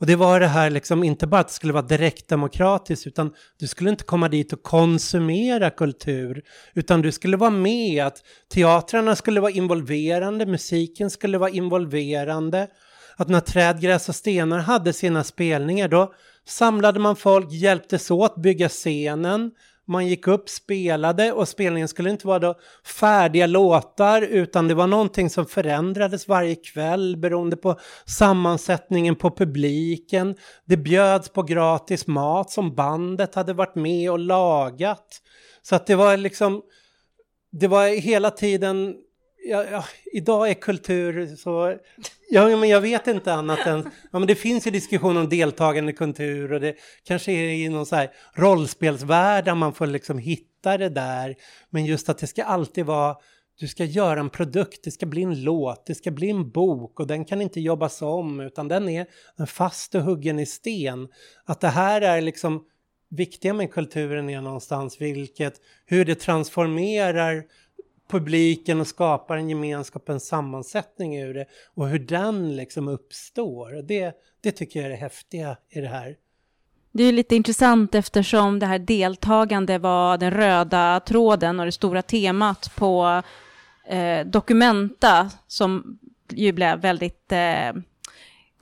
[0.05, 3.67] och det var det här liksom, inte bara att det skulle vara direktdemokratiskt, utan du
[3.67, 6.43] skulle inte komma dit och konsumera kultur,
[6.75, 8.23] utan du skulle vara med, att
[8.55, 12.69] teatrarna skulle vara involverande, musiken skulle vara involverande,
[13.17, 16.15] att när Träd, Gräs och Stenar hade sina spelningar, då
[16.49, 19.51] samlade man folk, hjälptes åt bygga scenen,
[19.87, 24.87] man gick upp, spelade och spelningen skulle inte vara då färdiga låtar utan det var
[24.87, 30.37] någonting som förändrades varje kväll beroende på sammansättningen på publiken.
[30.65, 35.21] Det bjöds på gratis mat som bandet hade varit med och lagat.
[35.63, 36.63] Så att det var liksom,
[37.53, 38.95] det var hela tiden
[39.45, 41.79] ja, ja, idag är kultur så...
[42.31, 43.91] Ja, men jag vet inte annat än...
[44.13, 47.87] Ja, men det finns ju diskussion om deltagande kultur och det kanske är i någon
[47.87, 51.35] så här rollspelsvärld där man får liksom hitta det där.
[51.71, 53.17] Men just att det ska alltid vara...
[53.59, 57.01] Du ska göra en produkt, det ska bli en låt, det ska bli en bok
[57.01, 59.07] och den kan inte jobbas om utan den är
[59.47, 61.09] fast och huggen i sten.
[61.45, 62.65] Att det här är liksom
[63.11, 67.45] viktiga med kulturen är någonstans vilket, hur det transformerar
[68.15, 73.83] publiken och skapar en gemenskap, en sammansättning ur det och hur den liksom uppstår.
[73.83, 76.17] Det, det tycker jag är det häftiga i det här.
[76.93, 82.03] Det är lite intressant eftersom det här deltagande var den röda tråden och det stora
[82.03, 83.23] temat på
[83.87, 85.99] eh, Documenta som
[86.29, 87.73] ju blev väldigt eh,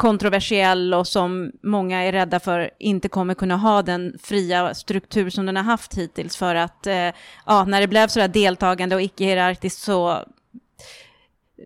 [0.02, 5.46] kontroversiell och som många är rädda för inte kommer kunna ha den fria struktur som
[5.46, 7.10] den har haft hittills för att eh,
[7.46, 10.24] ja, när det blev sådär deltagande och icke-hierarkiskt så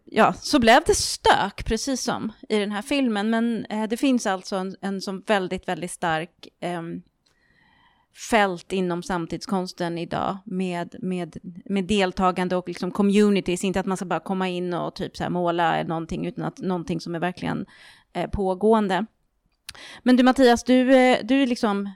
[0.04, 3.30] ja, så blev det stök, precis som i den här filmen.
[3.30, 6.82] Men eh, det finns alltså en, en som väldigt, väldigt stark eh,
[8.30, 13.64] fält inom samtidskonsten idag med, med, med deltagande och liksom communities.
[13.64, 16.58] Inte att man ska bara komma in och typ så här måla någonting, utan att
[16.58, 17.66] någonting som är verkligen
[18.16, 19.06] Eh, pågående.
[20.02, 21.90] Men du Mattias, du, eh, du är liksom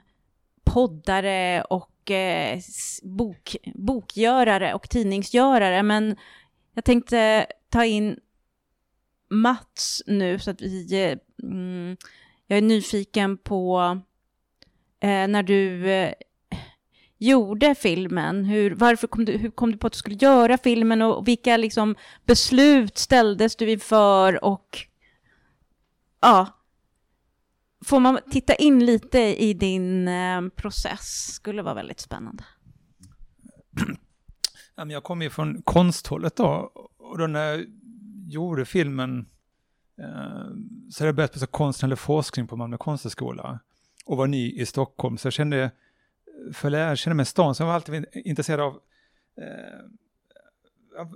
[0.63, 2.59] poddare och eh,
[3.03, 6.15] bok, bokgörare och tidningsgörare, men
[6.73, 8.19] jag tänkte ta in
[9.29, 11.03] Mats nu så att vi...
[11.03, 11.97] Eh, mm,
[12.47, 13.81] jag är nyfiken på
[14.99, 16.13] eh, när du eh,
[17.17, 21.01] gjorde filmen, hur, varför kom du, hur kom du på att du skulle göra filmen
[21.01, 24.87] och vilka liksom, beslut ställdes du inför och
[26.21, 26.47] ja,
[27.85, 32.43] får man titta in lite i din eh, process skulle vara väldigt spännande.
[34.87, 36.71] Jag kommer ju från konsthållet då.
[36.97, 37.65] Och då när jag
[38.27, 39.19] gjorde filmen
[39.99, 40.05] eh,
[40.89, 43.59] så hade jag börjat på konstnärlig forskning på Malmö konsthögskola
[44.05, 45.17] och var ny i Stockholm.
[45.17, 45.71] Så jag kände,
[46.53, 48.73] för jag lära mig stan, så jag var alltid intresserad av
[49.37, 49.85] eh,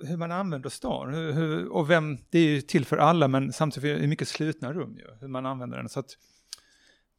[0.04, 1.14] hur man använder stan.
[1.14, 4.28] Hur, hur, och vem, det är ju till för alla men samtidigt är det mycket
[4.28, 5.90] slutna rum ju, hur man använder den.
[5.90, 6.18] Så att,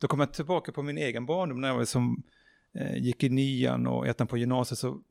[0.00, 2.22] då kom jag tillbaka på min egen barndom när jag var som,
[2.74, 5.02] eh, gick i nian och ettan på gymnasiet så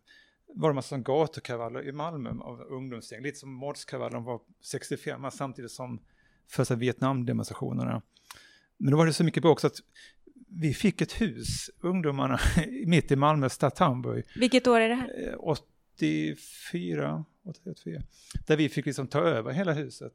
[0.56, 5.72] var det en massa gatukravaller i Malmö av ungdomsgäng, lite som Mordskravallen var 65, samtidigt
[5.72, 6.00] som
[6.48, 8.02] första Vietnamdemonstrationerna.
[8.78, 9.78] Men då var det så mycket bråk så att
[10.48, 12.40] vi fick ett hus, ungdomarna,
[12.86, 14.26] mitt i Malmö stadt Hamburg.
[14.36, 15.36] Vilket år är det här?
[15.40, 18.02] 84, 84,
[18.46, 20.14] där vi fick liksom ta över hela huset.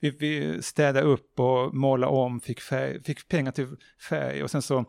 [0.00, 3.76] Vi, vi städade upp och målade om, fick, färg, fick pengar till
[4.08, 4.84] färg och sen så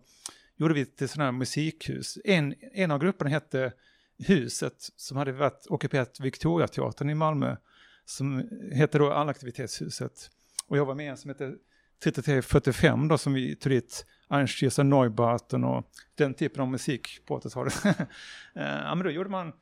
[0.55, 2.17] gjorde vi ett sådant här musikhus.
[2.23, 3.73] En, en av grupperna hette
[4.17, 7.55] Huset som hade varit ockuperat Victoriateatern i Malmö
[8.05, 10.29] som hette då Allaktivitetshuset.
[10.67, 11.55] Och jag var med en som hette
[12.03, 17.83] 3345 då som vi tog dit Einstürzer Neubauten och den typen av musik på 80-talet.
[18.55, 19.53] Eh, ja men då gjorde man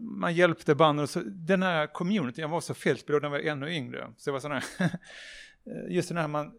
[0.00, 1.02] man hjälpte banden.
[1.02, 4.12] Och så, den här communityn, jag var så fältbild när jag var ännu yngre.
[4.16, 4.64] Så det var sån här,
[5.88, 6.52] just den här man,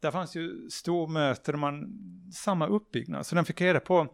[0.00, 1.86] där fanns ju stormöten och man,
[2.34, 3.26] samma uppbyggnad.
[3.26, 4.08] Så den fick reda på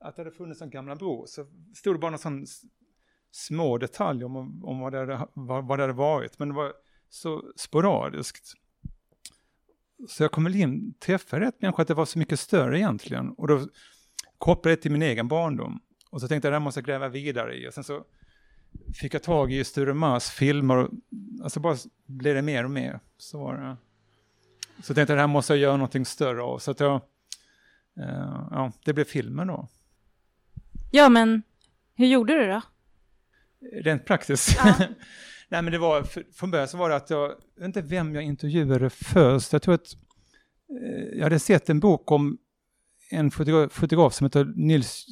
[0.00, 1.26] att det hade funnits en gamla bro.
[1.26, 2.46] Så stod det bara någon sån
[3.30, 6.38] små detaljer om, om vad, det hade, vad, vad det hade varit.
[6.38, 6.72] Men det var
[7.08, 8.52] så sporadiskt.
[10.08, 13.30] Så jag kom väl in, träffade rätt människa att det var så mycket större egentligen.
[13.30, 13.68] Och då
[14.38, 15.80] kopplade jag det till min egen barndom.
[16.10, 17.68] Och så tänkte jag, det här måste jag gräva vidare i.
[17.68, 18.04] Och sen så
[18.94, 20.90] fick jag tag i Sture Mars filmer och
[21.42, 23.00] alltså bara blev det mer och mer.
[23.18, 23.76] Så var det.
[24.82, 26.58] Så jag tänkte, det här måste jag göra någonting större av.
[26.58, 26.94] Så att jag,
[27.98, 29.68] uh, ja, det blev filmen då.
[30.90, 31.42] Ja, men
[31.94, 32.62] hur gjorde du då?
[33.82, 34.56] Rent praktiskt?
[34.64, 34.74] Ja.
[35.48, 38.14] Nej, men det var, från början så var det att jag, jag vet inte vem
[38.14, 39.52] jag intervjuade först.
[39.52, 39.96] Jag tror att
[40.82, 42.38] eh, jag hade sett en bok om
[43.10, 45.06] en fotograf, fotograf som heter Nils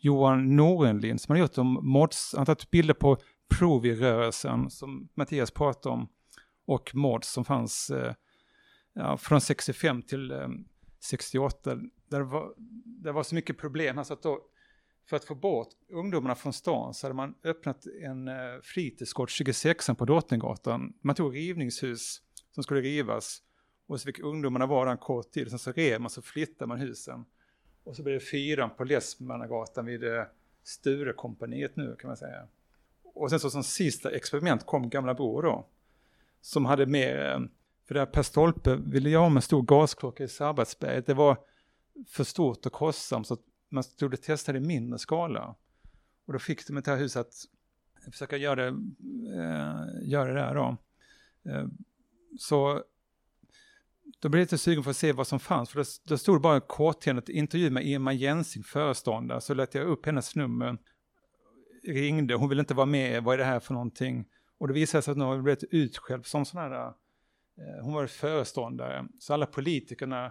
[0.00, 3.16] Johan Norenlind som har gjort om mods, han har tagit bilder på
[3.58, 6.08] Provi-rörelsen som Mattias pratade om
[6.66, 8.14] och mods som fanns eh,
[8.92, 10.48] ja, från 65 till eh,
[11.00, 11.74] 68.
[11.74, 14.40] Där det, var, där var så mycket problem, alltså att då,
[15.08, 19.86] för att få bort ungdomarna från stan så hade man öppnat en eh, fritidsgård 26
[19.86, 20.92] på Drottninggatan.
[21.02, 23.42] Man tog rivningshus som skulle rivas
[23.86, 25.50] och så fick ungdomarna vara där en kort tid.
[25.50, 27.24] Sen så rev man så flyttade man husen.
[27.84, 30.24] Och så blev det fyran på Läsmannagatan vid eh,
[30.62, 32.46] Sturekompaniet nu kan man säga.
[33.02, 35.66] Och sen så som sista experiment kom Gamla Bro då.
[36.40, 37.40] Som hade med, eh,
[37.86, 41.06] för där Per Stolpe ville jag ha en stor gasklocka i Sabbatsberget.
[41.06, 41.36] Det var
[42.08, 45.54] för stort och kostsamt så att man skulle testa det i mindre skala.
[46.26, 48.68] Och då fick de ett här huset att försöka göra det,
[49.36, 50.76] eh, göra det där då.
[51.50, 51.66] Eh,
[52.38, 52.84] så
[54.20, 56.36] då blev jag lite sugen för att se vad som fanns, för då, då stod
[56.36, 60.78] det bara korthändigt intervju med Emma Jensing, föreståndare, så lät jag upp hennes nummer,
[61.84, 64.24] ringde, hon ville inte vara med, vad är det här för någonting?
[64.58, 68.06] Och det visade sig att hon hade blivit utskälld som sån här, eh, hon var
[68.06, 70.24] föreståndare, så alla politikerna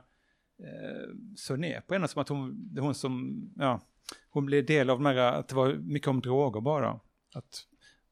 [0.59, 3.81] eh, såg ner på henne som att hon, det hon som, ja,
[4.29, 6.99] hon blev del av de här, att det var mycket om droger bara.
[7.33, 7.65] Att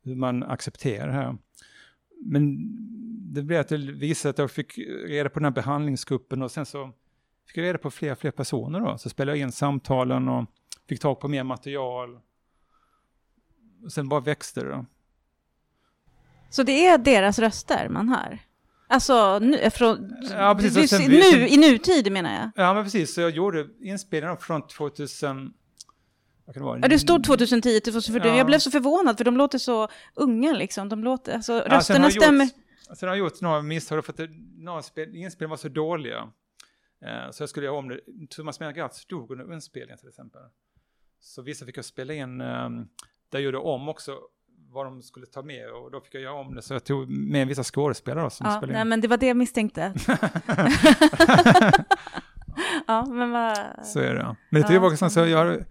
[0.03, 1.37] hur man accepterar det här.
[2.19, 2.57] Men
[3.33, 6.65] det blev att det visade att jag fick reda på den här behandlingsgruppen och sen
[6.65, 6.91] så
[7.47, 8.97] fick jag reda på fler och fler personer då.
[8.97, 10.45] Så spelade jag in samtalen och
[10.89, 12.19] fick tag på mer material.
[13.83, 14.85] Och sen bara växte det då.
[16.49, 18.39] Så det är deras röster man hör?
[18.89, 22.65] Alltså, nu, från, ja, precis, du, sen, nu, sen, i nutid menar jag?
[22.65, 23.13] Ja, men precis.
[23.13, 25.53] Så jag gjorde inspelningen från 2000...
[26.53, 26.79] Det vara?
[26.81, 28.31] Ja, det stod 2010 till 2014.
[28.31, 28.37] Ja.
[28.37, 30.89] Jag blev så förvånad för de låter så unga liksom.
[30.89, 32.45] De låter, alltså, Ja, rösterna har stämmer.
[32.45, 36.29] Gjort, sen har jag gjort några misstag för att några spel, inspelningar var så dåliga.
[37.05, 37.99] Eh, så jag skulle göra om det.
[38.29, 40.41] Thomas Melgatz dog under inspelningen till exempel.
[41.19, 42.69] Så vissa fick jag spela in, eh,
[43.29, 44.17] där jag gjorde om också
[44.69, 47.09] vad de skulle ta med och då fick jag göra om det så jag tog
[47.09, 48.89] med vissa skådespelare då, som Ja, spelade nej, in.
[48.89, 49.93] men det var det jag misstänkte.
[52.87, 53.57] ja, men vad...
[53.83, 54.35] Så är det.
[54.49, 55.63] Men det Ja, var så jag jag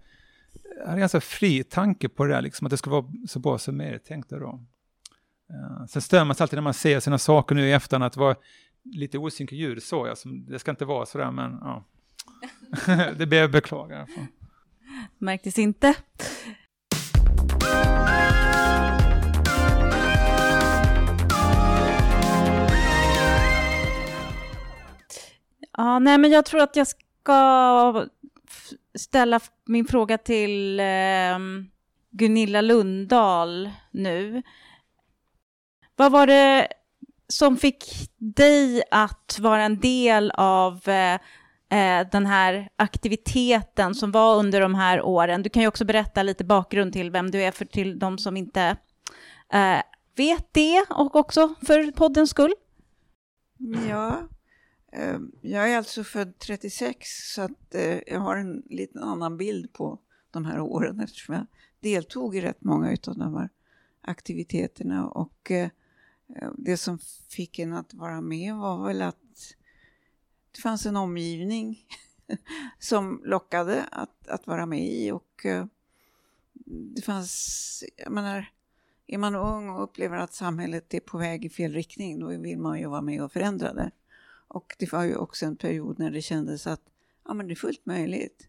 [0.79, 3.57] hade en ganska fri tanke på det där, liksom, att det skulle vara så bra
[3.57, 4.59] som möjligt, tänkte jag då.
[5.53, 8.13] Uh, sen stör man sig alltid när man ser sina saker nu i efterhand, att
[8.13, 8.35] det var
[8.83, 11.85] lite osynk ljud, så jag, som, det ska inte vara sådär, men ja.
[13.17, 14.07] det ber jag beklaga.
[15.17, 15.95] Märktes inte.
[25.77, 28.07] Ja, nej, men jag tror att jag ska
[28.97, 31.39] ställa min fråga till eh,
[32.11, 34.43] Gunilla Lundahl nu.
[35.95, 36.67] Vad var det
[37.27, 37.85] som fick
[38.17, 41.19] dig att vara en del av eh,
[41.69, 45.43] eh, den här aktiviteten som var under de här åren.
[45.43, 48.37] Du kan ju också berätta lite bakgrund till vem du är för till de som
[48.37, 48.77] inte
[49.53, 49.81] eh,
[50.15, 52.53] vet det och också för poddens skull.
[53.89, 54.27] Ja,
[54.97, 59.73] Ehm, jag är alltså född 36 så att eh, jag har en lite annan bild
[59.73, 59.99] på
[60.31, 61.45] de här åren eftersom jag
[61.79, 63.49] deltog i rätt många av de här
[64.01, 65.69] aktiviteterna och eh,
[66.57, 69.55] det som fick en att vara med var väl att
[70.51, 71.85] det fanns en omgivning
[72.79, 75.65] som lockade att, att vara med i och eh,
[76.95, 78.51] det fanns, jag menar,
[79.07, 82.59] är man ung och upplever att samhället är på väg i fel riktning, då vill
[82.59, 83.91] man ju vara med och förändra det.
[84.47, 86.81] Och det var ju också en period när det kändes att
[87.27, 88.47] ja, men det är fullt möjligt.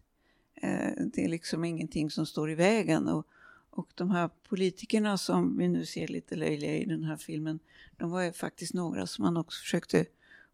[0.55, 3.07] Eh, det är liksom ingenting som står i vägen.
[3.07, 3.27] Och,
[3.69, 7.59] och de här politikerna som vi nu ser lite löjliga i den här filmen,
[7.97, 10.05] de var ju faktiskt några som man också försökte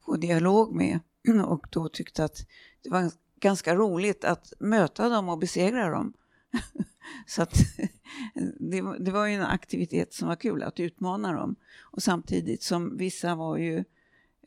[0.06, 1.00] få dialog med
[1.46, 2.48] och då tyckte att
[2.82, 6.14] det var ganska roligt att möta dem och besegra dem.
[7.28, 7.54] Så att
[8.60, 11.56] det, det var ju en aktivitet som var kul, att utmana dem.
[11.82, 13.84] Och samtidigt som vissa var ju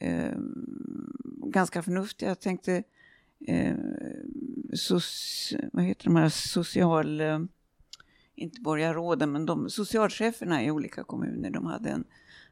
[0.00, 0.38] eh,
[1.46, 2.28] ganska förnuftiga.
[2.28, 2.82] Jag tänkte,
[3.46, 3.76] eh,
[4.74, 7.38] soci, vad heter de här social, eh,
[8.34, 12.04] inte borgarråden, men de socialcheferna i olika kommuner, de hade en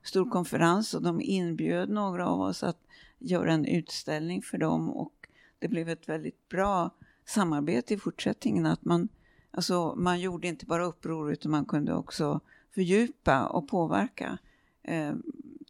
[0.02, 2.78] stor konferens och de inbjöd några av oss att
[3.18, 5.12] göra en utställning för dem och
[5.58, 6.90] det blev ett väldigt bra
[7.24, 8.66] samarbete i fortsättningen.
[8.66, 9.08] Att man,
[9.50, 12.40] alltså, man gjorde inte bara uppror utan man kunde också
[12.74, 14.38] fördjupa och påverka,
[14.82, 15.14] eh,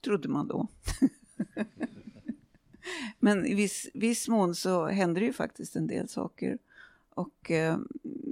[0.05, 0.68] trodde man då.
[3.18, 6.59] Men i viss, viss mån så händer det ju faktiskt en del saker.
[7.11, 7.78] Och eh,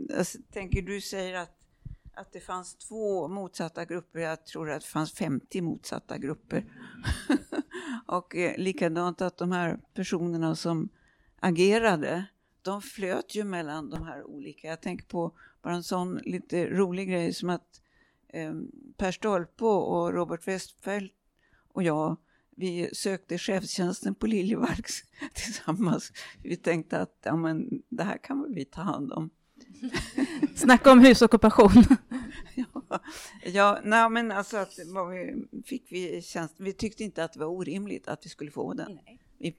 [0.09, 1.67] jag tänker, du säger att,
[2.15, 4.21] att det fanns två motsatta grupper.
[4.21, 6.65] Jag tror att det fanns 50 motsatta grupper.
[8.07, 10.89] och eh, likadant att de här personerna som
[11.41, 12.25] agerade,
[12.63, 14.69] de flöt ju mellan de här olika.
[14.69, 15.33] Jag tänker på
[15.63, 17.81] bara en sån lite rolig grej som att
[18.29, 18.55] eh,
[18.97, 21.15] Per Stolpe och Robert Westfeldt
[21.69, 22.17] och jag
[22.57, 25.03] vi sökte chefstjänsten på Liljevalchs
[25.35, 26.13] tillsammans.
[26.43, 29.31] Vi tänkte att ja, men, det här kan väl vi ta hand om.
[30.55, 31.73] Snacka om husockupation.
[32.55, 33.01] ja,
[33.45, 37.41] ja nej, men alltså att vad vi, fick vi tjänst, vi tyckte inte att det
[37.41, 38.99] var orimligt att vi skulle få den.
[39.39, 39.57] Vi,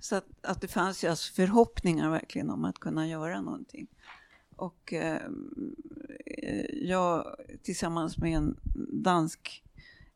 [0.00, 3.86] så att, att det fanns ju alltså förhoppningar verkligen om att kunna göra någonting.
[4.56, 5.22] Och eh,
[6.72, 8.56] jag tillsammans med en
[8.92, 9.64] dansk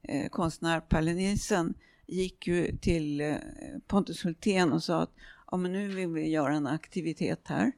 [0.02, 1.74] eh, konstnär, Palle Nielsen,
[2.06, 3.36] gick ju till eh,
[3.86, 5.14] Pontus Hultén och sa att
[5.50, 7.72] ja, men nu vill vi göra en aktivitet här.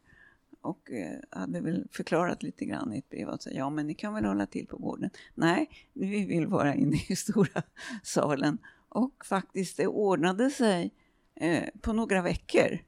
[0.61, 3.95] och eh, hade väl förklarat lite grann i ett brev och sa ja men ni
[3.95, 5.11] kan väl hålla till på gården.
[5.35, 7.63] Nej, vi vill vara inne i stora
[8.03, 8.59] salen.
[8.89, 10.95] Och faktiskt det ordnade sig
[11.35, 12.79] eh, på några veckor.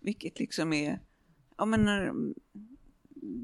[0.00, 1.00] Vilket liksom är,
[1.56, 2.12] ja men när,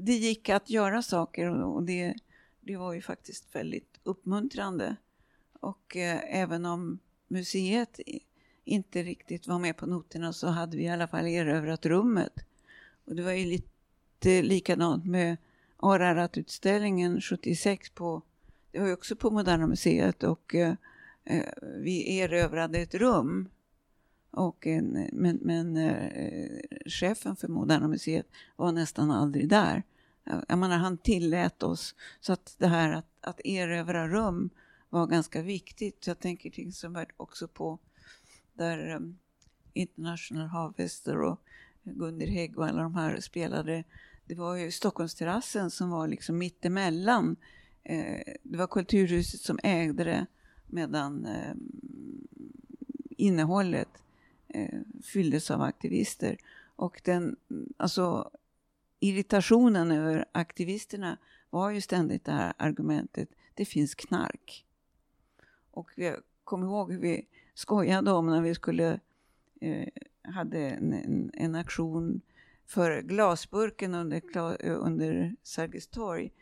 [0.05, 2.15] det gick att göra saker och det,
[2.61, 4.97] det var ju faktiskt väldigt uppmuntrande.
[5.65, 6.99] Och eh, även om
[7.29, 8.01] museet
[8.65, 12.33] inte riktigt var med på noterna så hade vi i alla fall erövrat rummet.
[13.05, 15.37] Och det var ju lite likadant med
[15.77, 18.23] Ararat-utställningen 76 på,
[18.71, 20.75] det var ju också på Moderna Museet och eh,
[21.25, 23.49] eh, vi erövrade ett rum.
[24.31, 29.83] Och en, men men eh, chefen för Moderna Museet var nästan aldrig där.
[30.49, 31.95] Jag menar, han tillät oss.
[32.21, 34.51] Så att det här att, att erövra rum
[34.95, 36.07] var ganska viktigt.
[36.07, 37.79] Jag tänker till exempel också på
[38.53, 39.19] där um,
[39.73, 41.41] International Harvester och
[41.83, 43.85] Gunder Hägg och alla de här spelade.
[44.27, 47.37] Det var ju Stockholmsterrassen som var liksom mittemellan.
[47.83, 50.27] Eh, det var Kulturhuset som ägde det
[50.67, 51.55] medan eh,
[53.11, 54.03] innehållet
[54.49, 56.39] eh, fylldes av aktivister.
[56.77, 57.37] Och den,
[57.77, 58.31] alltså
[59.01, 61.19] irritationen över aktivisterna
[61.51, 64.64] var ju ständigt det här argumentet, det finns knark.
[65.75, 69.01] Och jag kommer ihåg hur vi skojade om när vi skulle
[69.61, 69.89] eh,
[70.23, 72.21] hade en, en, en, aktion
[72.67, 74.23] för glasburken under,
[74.67, 76.33] eh, under Sergels torg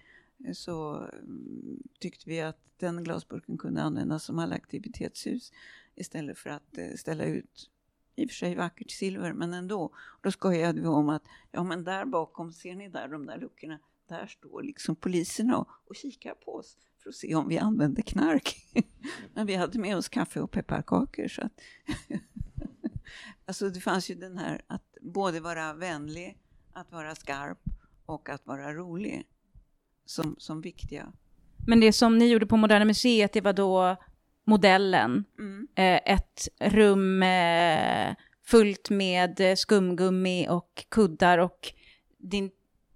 [0.44, 5.52] eh, så mm, tyckte vi att den glasburken kunde användas som alla aktivitetshus
[5.94, 7.70] istället för att eh, ställa ut
[8.16, 9.94] i och för sig vackert silver, men ändå.
[10.20, 13.78] Då skojade vi om att ja, men där bakom, ser ni där de där luckorna?
[14.06, 18.02] Där står liksom poliserna och, och kikar på oss för att se om vi använder
[18.02, 18.56] knark.
[19.34, 21.28] men vi hade med oss kaffe och pepparkakor.
[21.28, 21.60] Så att
[23.46, 26.38] alltså det fanns ju den här att både vara vänlig,
[26.72, 27.58] att vara skarp
[28.06, 29.26] och att vara rolig
[30.04, 31.12] som, som viktiga.
[31.66, 33.96] Men det som ni gjorde på Moderna Museet, det var då
[34.44, 35.24] modellen.
[35.38, 35.68] Mm.
[35.74, 41.72] Eh, ett rum eh, fullt med skumgummi och kuddar och
[42.18, 42.50] din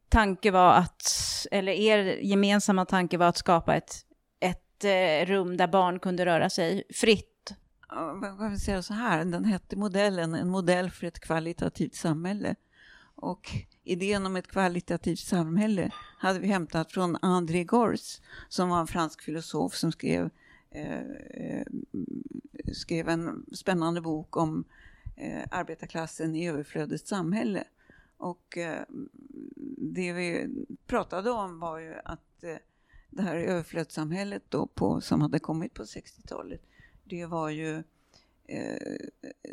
[0.09, 1.12] tanke var att,
[1.50, 3.94] eller er gemensamma tanke var att skapa ett,
[4.40, 7.54] ett eh, rum där barn kunde röra sig fritt.
[8.20, 12.54] Man kan säga så här, den hette modellen, en modell för ett kvalitativt samhälle.
[13.14, 13.50] Och
[13.84, 19.22] idén om ett kvalitativt samhälle hade vi hämtat från André Gors, som var en fransk
[19.22, 20.30] filosof som skrev
[20.70, 21.00] eh,
[21.30, 21.66] eh,
[22.72, 24.64] skrev en spännande bok om
[25.16, 27.64] eh, arbetarklassen i överflödets samhälle.
[28.16, 28.82] Och eh,
[29.78, 30.48] det vi
[30.86, 32.56] pratade om var ju att eh,
[33.10, 36.60] det här överflödssamhället då på, som hade kommit på 60-talet,
[37.04, 37.82] det var ju
[38.46, 38.96] eh,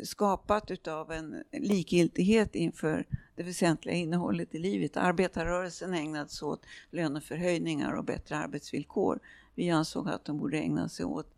[0.02, 3.06] skapat utav en likgiltighet inför
[3.36, 4.96] det väsentliga innehållet i livet.
[4.96, 9.20] Arbetarrörelsen ägnade sig åt löneförhöjningar och bättre arbetsvillkor.
[9.54, 11.33] Vi ansåg att de borde ägna sig åt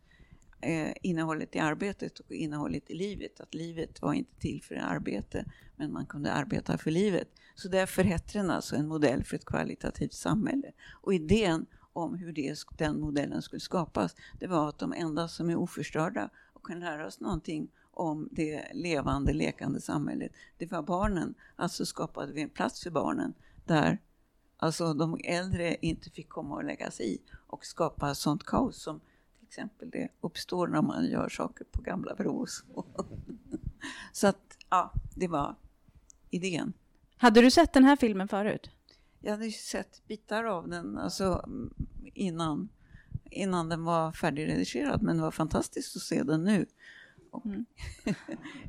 [0.60, 3.40] eh, innehållet i arbetet och innehållet i livet.
[3.40, 5.44] Att livet var inte till för arbete,
[5.76, 7.28] men man kunde arbeta för livet.
[7.54, 10.72] Så därför hette den alltså en modell för ett kvalitativt samhälle.
[11.02, 15.50] Och idén om hur det, den modellen skulle skapas, det var att de enda som
[15.50, 21.34] är oförstörda och kan lära oss någonting om det levande, lekande samhället, det var barnen.
[21.56, 23.34] Alltså skapade vi en plats för barnen
[23.64, 23.98] där
[24.56, 29.00] alltså de äldre inte fick komma och lägga sig i och skapa sånt kaos som
[29.46, 32.64] exempel det uppstår när man gör saker på gamla Brås.
[34.12, 35.54] Så att, ja, det var
[36.30, 36.72] idén.
[37.16, 38.70] Hade du sett den här filmen förut?
[39.20, 41.48] Jag hade sett bitar av den alltså,
[42.14, 42.68] innan,
[43.30, 46.66] innan den var färdigredigerad, men det var fantastiskt att se den nu.
[47.44, 47.66] Mm.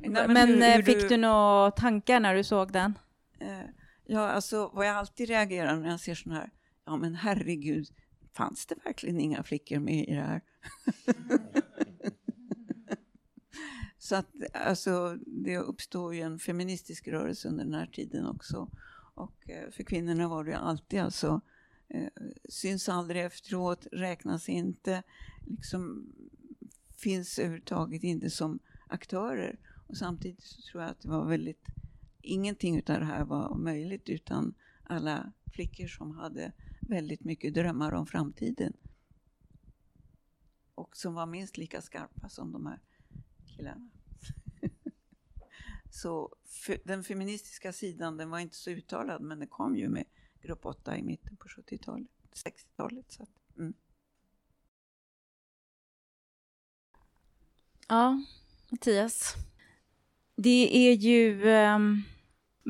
[0.00, 1.08] men, men hur, hur fick du...
[1.08, 2.98] du några tankar när du såg den?
[3.40, 3.70] Eh,
[4.06, 6.50] ja, alltså vad jag alltid reagerar när jag ser sån här,
[6.84, 7.88] ja men herregud,
[8.32, 10.40] fanns det verkligen inga flickor med i det här?
[13.98, 18.70] Så att alltså, det uppstår ju en feministisk rörelse under den här tiden också.
[19.14, 21.40] Och eh, för kvinnorna var det ju alltid alltså,
[21.88, 22.08] eh,
[22.48, 25.02] syns aldrig efteråt, räknas inte,
[25.46, 26.12] liksom
[26.96, 29.58] finns överhuvudtaget inte som aktörer.
[29.86, 31.66] Och samtidigt så tror jag att det var väldigt,
[32.22, 38.06] ingenting av det här var möjligt utan alla flickor som hade väldigt mycket drömmar om
[38.06, 38.72] framtiden.
[40.78, 42.80] Och som var minst lika skarpa som de här
[43.46, 43.90] killarna.
[45.90, 46.34] så
[46.84, 50.04] den feministiska sidan den var inte så uttalad men det kom ju med
[50.42, 53.12] Grupp 8 i mitten på 70-talet, 60-talet.
[53.12, 53.74] Så att, mm.
[57.88, 58.24] Ja,
[58.70, 59.34] Mattias.
[60.36, 61.50] Det är ju...
[61.50, 62.04] Um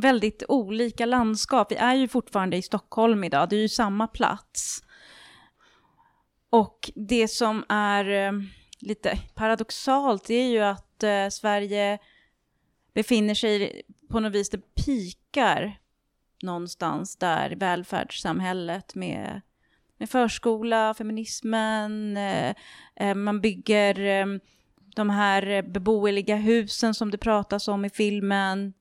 [0.02, 1.72] väldigt olika landskap.
[1.72, 4.84] Vi är ju fortfarande i Stockholm idag, det är ju samma plats.
[6.50, 8.32] Och det som är eh,
[8.80, 11.98] lite paradoxalt det är ju att eh, Sverige
[12.94, 15.78] befinner sig på något vis, det pikar
[16.42, 19.40] någonstans där välfärdssamhället med,
[19.98, 22.54] med förskola, feminismen, eh,
[22.96, 24.26] eh, man bygger eh,
[24.94, 28.72] de här beboeliga husen som det pratas om i filmen.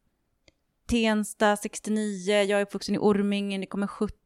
[0.86, 4.18] Tensta 69, jag är uppvuxen i Orminge, det kommer 70.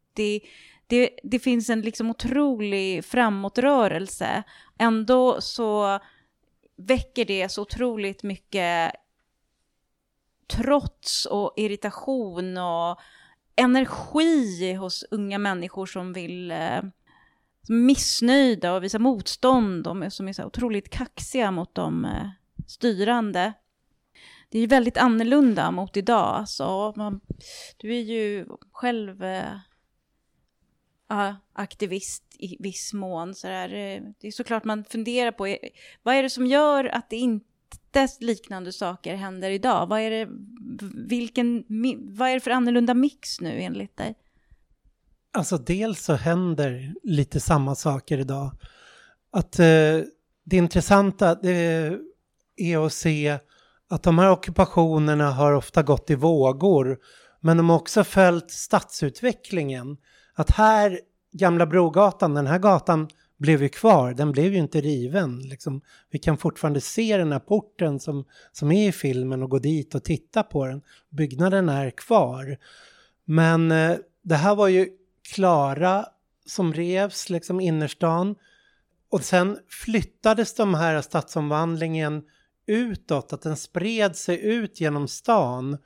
[0.91, 4.43] Det, det finns en liksom otrolig framåtrörelse.
[4.77, 5.99] Ändå så
[6.77, 8.91] väcker det så otroligt mycket
[10.47, 12.99] trots och irritation och
[13.55, 16.53] energi hos unga människor som vill
[17.65, 22.29] som är missnöjda och visar motstånd och som är så otroligt kaxiga mot de eh,
[22.67, 23.53] styrande.
[24.49, 26.35] Det är ju väldigt annorlunda mot idag.
[26.35, 27.21] Alltså, man,
[27.77, 29.57] du är ju själv eh,
[31.11, 33.35] eh, aktivist i viss mån.
[33.35, 35.57] Så där, eh, det är såklart man funderar på
[36.03, 39.87] vad är det som gör att det inte liknande saker händer idag?
[39.87, 40.27] Vad är det,
[41.07, 41.65] vilken,
[42.17, 44.15] vad är det för annorlunda mix nu enligt dig?
[45.33, 48.51] Alltså dels så händer lite samma saker idag.
[49.31, 49.65] Att eh,
[50.45, 51.97] det intressanta det
[52.57, 53.39] är att se
[53.89, 56.99] att de här ockupationerna har ofta gått i vågor.
[57.39, 59.97] Men de har också följt stadsutvecklingen.
[60.41, 60.99] Att här,
[61.31, 65.39] Gamla Brogatan, den här gatan blev ju kvar, den blev ju inte riven.
[65.39, 69.59] Liksom, vi kan fortfarande se den här porten som, som är i filmen och gå
[69.59, 70.81] dit och titta på den.
[71.09, 72.57] Byggnaden är kvar.
[73.25, 74.89] Men eh, det här var ju
[75.33, 76.05] Klara
[76.45, 78.35] som revs, liksom innerstan.
[79.09, 82.23] Och sen flyttades de här stadsomvandlingen
[82.65, 85.77] utåt, att den spred sig ut genom stan.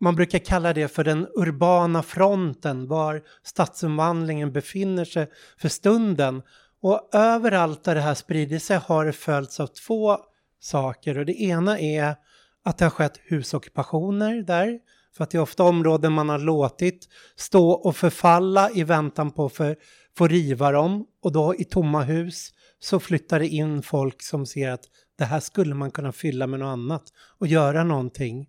[0.00, 6.42] Man brukar kalla det för den urbana fronten, var stadsomvandlingen befinner sig för stunden.
[6.80, 10.16] Och överallt där det här sprider sig har det följts av två
[10.60, 12.16] saker och det ena är
[12.64, 14.78] att det har skett husockupationer där.
[15.16, 19.46] För att det är ofta områden man har låtit stå och förfalla i väntan på
[19.46, 19.78] att
[20.18, 21.06] få riva dem.
[21.22, 24.84] Och då i tomma hus så flyttar det in folk som ser att
[25.18, 27.02] det här skulle man kunna fylla med något annat
[27.38, 28.48] och göra någonting.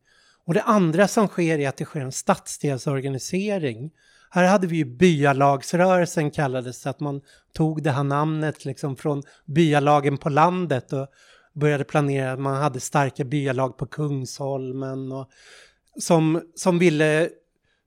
[0.50, 3.92] Och det andra som sker är att det sker en stadsdelsorganisering
[4.30, 7.22] här hade vi ju byalagsrörelsen kallades att man
[7.54, 11.08] tog det här namnet liksom från byalagen på landet och
[11.54, 15.30] började planera, man hade starka byalag på Kungsholmen och
[16.00, 17.30] som, som ville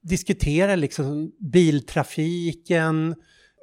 [0.02, 3.14] diskutera liksom biltrafiken,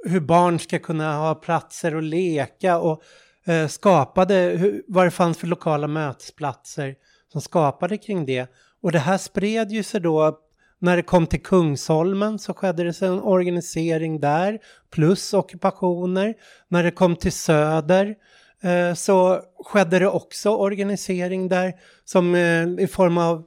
[0.06, 3.04] hur barn ska kunna ha platser att leka och
[3.46, 6.96] eh, skapade hur, vad det fanns för lokala mötesplatser
[7.32, 8.48] som skapade kring det.
[8.82, 10.40] Och det här spred ju sig då
[10.80, 14.60] när det kom till Kungsholmen så skedde det en organisering där,
[14.92, 16.34] plus ockupationer.
[16.68, 18.16] När det kom till Söder
[18.64, 21.74] eh, så skedde det också organisering där
[22.06, 23.44] som eh, i form av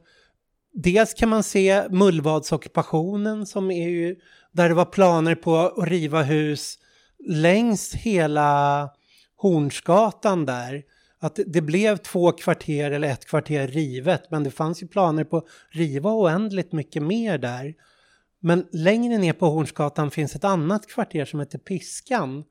[0.74, 4.16] Dels kan man se Mullvadsockupationen som är ju
[4.52, 6.78] där det var planer på att riva hus
[7.28, 8.88] längs hela
[9.36, 10.82] Hornsgatan där
[11.22, 15.36] att det blev två kvarter eller ett kvarter rivet men det fanns ju planer på
[15.36, 17.74] att riva oändligt mycket mer där.
[18.40, 22.44] Men längre ner på Hornsgatan finns ett annat kvarter som heter Piskan.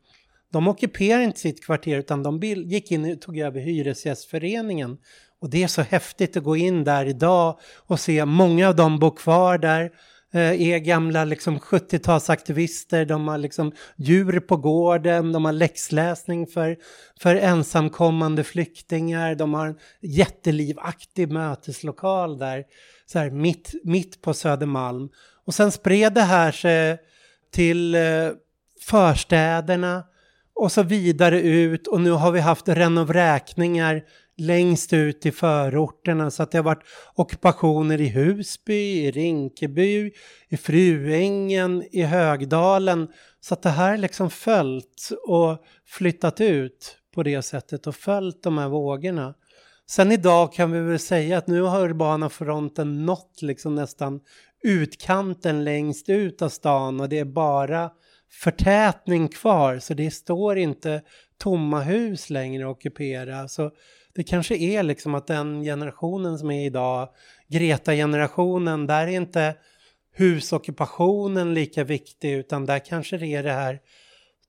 [0.51, 4.97] De ockuperar inte sitt kvarter utan de gick in och tog över Hyresgästföreningen.
[5.39, 8.99] Och det är så häftigt att gå in där idag och se många av dem
[8.99, 9.91] bo kvar där
[10.33, 16.77] Eh, är gamla liksom 70-talsaktivister, de har liksom djur på gården, de har läxläsning för,
[17.19, 22.63] för ensamkommande flyktingar, de har en jättelivaktig möteslokal där,
[23.05, 25.09] så här, mitt, mitt på Södermalm.
[25.45, 26.97] Och sen spred det här sig
[27.53, 28.01] till eh,
[28.81, 30.03] förstäderna
[30.53, 31.87] och så vidare ut.
[31.87, 34.03] Och nu har vi haft renovräkningar
[34.41, 36.85] längst ut i förorterna så att det har varit
[37.15, 40.11] ockupationer i Husby, i Rinkeby,
[40.49, 43.07] i Fruängen, i Högdalen.
[43.39, 48.57] Så att det här liksom följt och flyttat ut på det sättet och följt de
[48.57, 49.33] här vågorna.
[49.89, 54.19] Sen idag kan vi väl säga att nu har urbana fronten nått liksom nästan
[54.63, 57.89] utkanten längst ut av stan och det är bara
[58.31, 61.01] förtätning kvar så det står inte
[61.37, 63.47] tomma hus längre att ockupera.
[63.47, 63.71] Så
[64.15, 67.09] det kanske är liksom att den generationen som är idag,
[67.47, 69.55] Greta-generationen, där är inte
[70.13, 73.79] husockupationen lika viktig utan där kanske det är det här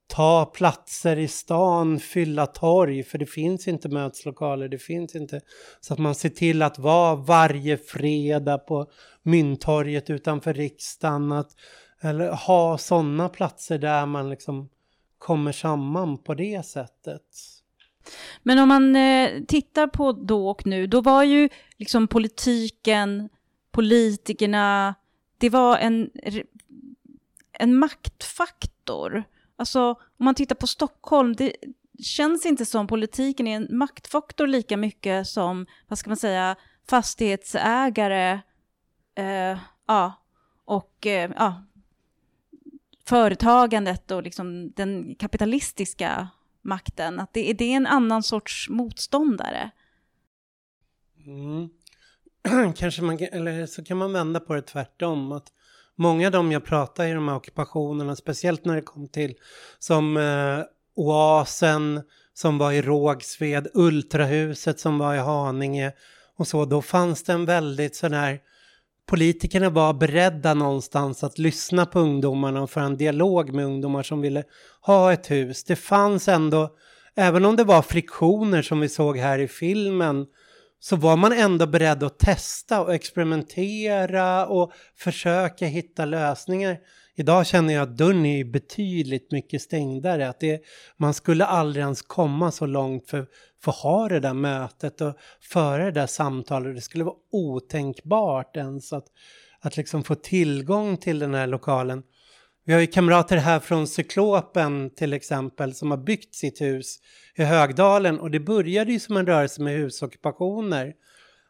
[0.07, 5.41] ta platser i stan, fylla torg, för det finns inte möteslokaler, det finns inte.
[5.81, 8.91] Så att man ser till att vara varje fredag på
[9.23, 11.51] Mynttorget utanför riksdagen, att,
[12.01, 14.69] eller ha sådana platser där man liksom
[15.19, 17.23] kommer samman på det sättet.
[18.43, 21.49] Men om man eh, tittar på då och nu, då var ju
[21.79, 23.29] liksom politiken,
[23.71, 24.95] politikerna,
[25.39, 26.11] det var en,
[27.53, 29.25] en maktfaktor.
[29.57, 31.57] Alltså om man tittar på Stockholm, det
[32.03, 36.57] känns inte som politiken är en maktfaktor lika mycket som, vad ska man säga,
[36.89, 38.41] fastighetsägare,
[39.15, 40.13] eh, ja,
[40.65, 41.63] och eh, ja,
[43.05, 46.29] företagandet och liksom den kapitalistiska
[46.63, 47.21] makten.
[47.21, 49.71] Att det, det är en annan sorts motståndare.
[51.27, 51.69] Mm.
[52.77, 55.33] Kanske man, eller så kan man vända på det tvärtom.
[55.33, 55.53] Att
[55.97, 59.35] många av dem jag pratade i de här ockupationerna, speciellt när det kom till
[59.79, 62.03] som eh, Oasen
[62.35, 65.93] som var i Rågsved, Ultrahuset som var i Haninge
[66.37, 68.41] och så, då fanns det en väldigt sån här
[69.07, 74.21] politikerna var beredda någonstans att lyssna på ungdomarna och föra en dialog med ungdomar som
[74.21, 74.45] ville
[74.81, 75.65] ha ett hus.
[75.65, 76.77] Det fanns ändå,
[77.17, 80.27] även om det var friktioner som vi såg här i filmen,
[80.81, 86.79] så var man ändå beredd att testa och experimentera och försöka hitta lösningar.
[87.17, 90.29] Idag känner jag att dörren är betydligt mycket stängdare.
[90.29, 90.63] Att det,
[90.97, 93.27] man skulle aldrig ens komma så långt för,
[93.63, 96.75] för att ha det där mötet och föra det där samtalet.
[96.75, 99.07] Det skulle vara otänkbart ens att,
[99.61, 102.03] att liksom få tillgång till den här lokalen.
[102.65, 106.99] Vi har ju kamrater här från Cyklopen till exempel som har byggt sitt hus
[107.35, 110.93] i Högdalen och det började ju som en rörelse med husockupationer.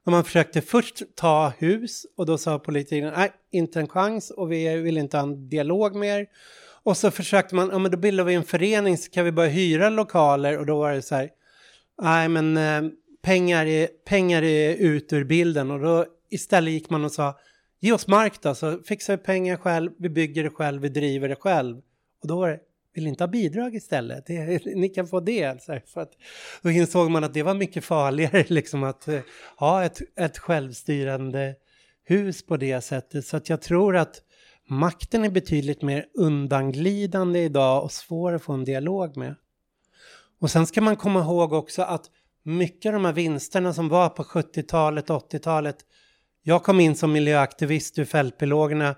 [0.06, 4.52] Och man försökte först ta hus och då sa politikerna nej, inte en chans och
[4.52, 6.26] vi vill inte ha en dialog mer.
[6.82, 9.50] Och så försökte man, ja men då bildar vi en förening så kan vi börja
[9.50, 11.30] hyra lokaler och då var det så här,
[12.02, 12.90] nej men eh,
[13.22, 17.38] pengar, är, pengar är ut ur bilden och då istället gick man och sa
[17.80, 21.28] ge oss mark då så fixar vi pengar själv, vi bygger det själv, vi driver
[21.28, 21.76] det själv.
[22.22, 22.58] Och då var det,
[22.94, 24.26] vill inte ha bidrag istället?
[24.26, 25.62] Det, ni kan få det.
[25.62, 26.12] Så här, för att,
[26.62, 29.20] då insåg man att det var mycket farligare liksom att eh,
[29.56, 31.54] ha ett, ett självstyrande
[32.04, 33.26] hus på det sättet.
[33.26, 34.22] Så att jag tror att
[34.68, 39.34] makten är betydligt mer undanglidande idag och svår att få en dialog med.
[40.40, 42.10] Och sen ska man komma ihåg också att
[42.42, 45.76] mycket av de här vinsterna som var på 70-talet, 80-talet.
[46.42, 48.94] Jag kom in som miljöaktivist ur fältbiologerna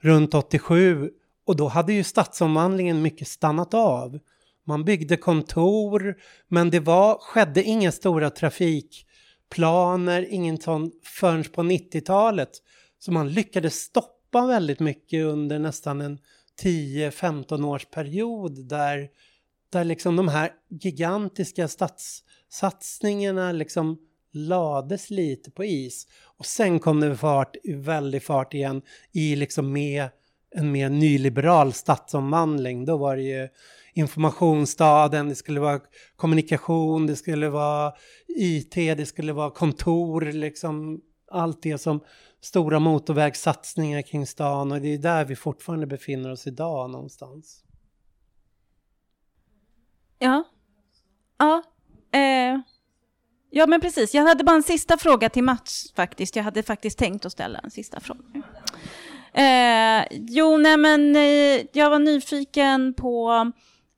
[0.00, 1.10] runt 87
[1.46, 4.18] och då hade ju stadsomvandlingen mycket stannat av.
[4.64, 6.16] Man byggde kontor,
[6.48, 12.50] men det var, skedde inga stora trafikplaner, ingen sån förrän på 90-talet.
[12.98, 16.18] Så man lyckades stoppa väldigt mycket under nästan en
[16.62, 19.08] 10-15 års period där,
[19.70, 23.98] där liksom de här gigantiska stadssatsningarna liksom
[24.32, 26.06] lades lite på is.
[26.22, 28.82] Och sen kom det fart, väldig fart igen
[29.12, 30.08] i liksom med
[30.54, 32.84] en mer nyliberal stadsomvandling.
[32.84, 33.48] Då var det ju
[33.94, 35.80] informationsstaden, det skulle vara
[36.16, 37.92] kommunikation, det skulle vara
[38.28, 42.00] IT, det skulle vara kontor, liksom allt det som
[42.40, 47.64] stora motorvägssatsningar kring stan och det är där vi fortfarande befinner oss idag någonstans.
[50.18, 50.44] Ja.
[51.38, 51.62] Ja.
[52.12, 52.60] Eh.
[53.50, 56.36] Ja men precis, jag hade bara en sista fråga till Mats faktiskt.
[56.36, 58.42] Jag hade faktiskt tänkt att ställa en sista fråga.
[59.36, 63.30] Eh, jo, nej men eh, jag var nyfiken på,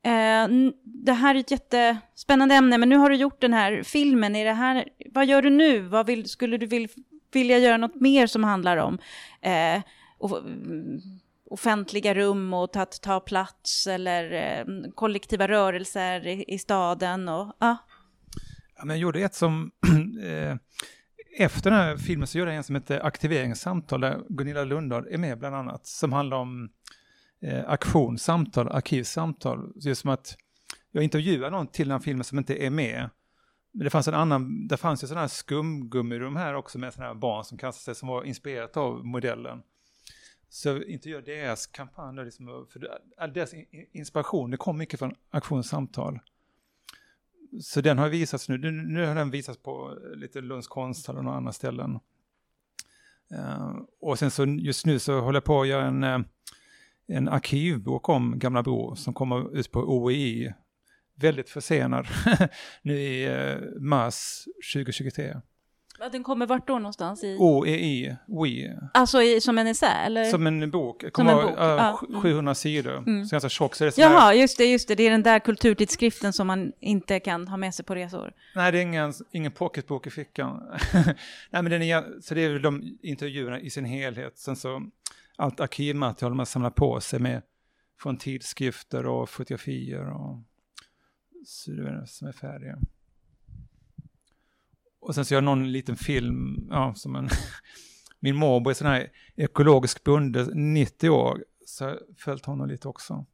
[0.03, 4.35] eh, det här är ett jättespännande ämne, men nu har du gjort den här filmen.
[4.35, 5.79] Är det här, vad gör du nu?
[5.79, 6.87] Vad vill, skulle du vill,
[7.33, 8.99] vilja göra något mer som handlar om
[9.41, 9.81] eh,
[10.21, 11.01] mm,
[11.49, 14.65] offentliga rum och ta, ta plats eller eh,
[14.95, 17.29] kollektiva rörelser i, i staden?
[17.29, 17.75] Och, ah.
[18.77, 19.71] ja, men jag gjorde ett som
[20.23, 20.55] eh,
[21.39, 25.17] efter den här filmen så gjorde jag en som heter Aktiveringssamtal där Gunilla Lundahl är
[25.17, 25.85] med bland annat.
[25.85, 26.69] Som handlar om
[27.41, 29.71] eh, aktionssamtal, arkivsamtal.
[29.75, 30.37] Det som att
[30.91, 33.09] jag intervjuar någon till den här filmen som inte är med.
[33.71, 37.13] Men det fanns en annan, det fanns ju sådana här skumgummirum här också med sådana
[37.13, 39.61] här barn som kastade sig som var inspirerat av modellen.
[40.49, 42.79] Så jag intervjuade deras kampanj, liksom, för
[43.27, 43.53] deras
[43.91, 46.19] inspiration, det kom mycket från aktionssamtal
[47.61, 51.23] så den har visats nu, nu har den visats på eh, lite Lunds konsthall och
[51.23, 51.99] några andra ställen.
[53.33, 56.19] Uh, och sen så just nu så håller jag på att göra en, eh,
[57.07, 60.53] en arkivbok om Gamla Bro som kommer ut på OEI,
[61.15, 62.07] väldigt försenad,
[62.81, 63.29] nu i
[63.79, 65.41] mars 2023.
[66.01, 67.23] Ja, den kommer vart då någonstans?
[67.23, 67.37] I...
[67.39, 68.89] OEI, WE.
[68.93, 70.23] Alltså i, som en essä eller?
[70.25, 71.03] Som en bok.
[71.15, 71.99] Som en bok, äh, ja.
[72.21, 72.97] 700 sidor.
[72.97, 73.25] Mm.
[73.25, 73.75] Så ganska tjock.
[73.75, 74.95] Så det här- Jaha, just det, just det.
[74.95, 78.33] Det är den där kulturtidskriften som man inte kan ha med sig på resor.
[78.55, 80.63] Nej, det är ingen, ingen pocketbok i fickan.
[81.49, 84.37] Nej, men den är, så det är de intervjuerna i sin helhet.
[84.37, 84.81] Sen så
[85.35, 87.41] allt arkivmaterial man samlar på sig med
[88.01, 90.37] från tidskrifter och fotografier och
[91.45, 92.77] så det är det som är färdiga.
[94.99, 97.29] Och sen så gör jag någon liten film, ja, som en...
[98.19, 102.87] Min morbror är sån här ekologisk bonde, 90 år, så jag har följt honom lite
[102.87, 103.25] också.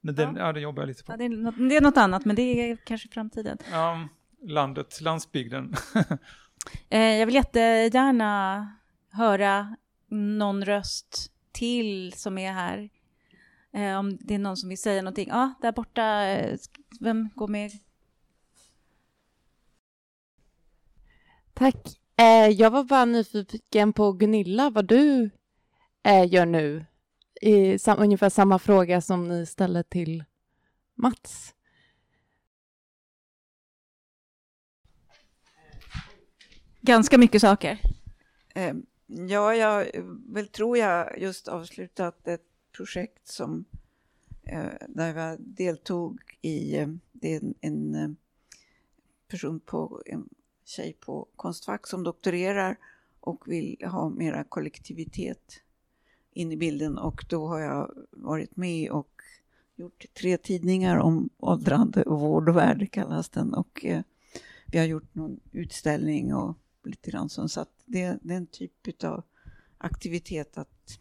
[0.00, 0.52] Men den, ja.
[0.52, 1.12] det jobbar jag lite på.
[1.12, 3.58] Ja, det, är något, det är något annat, men det är kanske framtiden.
[3.70, 4.08] Ja,
[4.42, 5.74] landet, landsbygden.
[6.88, 8.72] Eh, jag vill jättegärna
[9.10, 9.76] höra
[10.08, 12.90] någon röst till som är här.
[13.72, 15.28] Eh, om det är någon som vill säga någonting.
[15.28, 16.58] Ja, där borta, eh,
[17.00, 17.70] vem går med?
[21.60, 22.00] Tack.
[22.16, 25.30] Eh, jag var bara nyfiken på Gunilla, vad du
[26.02, 26.84] eh, gör nu.
[27.40, 30.24] I sam- ungefär samma fråga som ni ställde till
[30.94, 31.54] Mats.
[36.80, 37.78] Ganska mycket saker.
[38.54, 38.74] Eh,
[39.28, 39.86] Ja, jag
[40.28, 42.44] väl tror jag just avslutat ett
[42.76, 43.64] projekt som
[44.42, 48.16] eh, där jag deltog i, eh, det är en, en
[49.28, 50.28] person på, en
[50.70, 52.76] tjej på Konstfack som doktorerar
[53.20, 55.62] och vill ha mera kollektivitet
[56.32, 59.22] in i bilden och då har jag varit med och
[59.76, 64.02] gjort tre tidningar om åldrande och vård och värde kallas den och eh,
[64.66, 67.52] vi har gjort någon utställning och lite grann sånt.
[67.52, 69.22] Så att det, det är en typ av
[69.78, 71.00] aktivitet att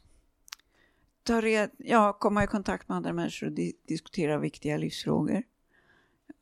[1.23, 5.43] ta red, ja, komma i kontakt med andra människor och di diskutera viktiga livsfrågor.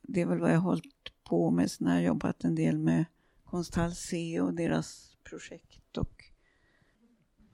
[0.01, 1.71] Det är väl vad jag har hållit på med.
[1.71, 3.05] Sen har jag jobbat en del med
[3.49, 5.97] Konsthall C och deras projekt.
[5.97, 6.23] Och,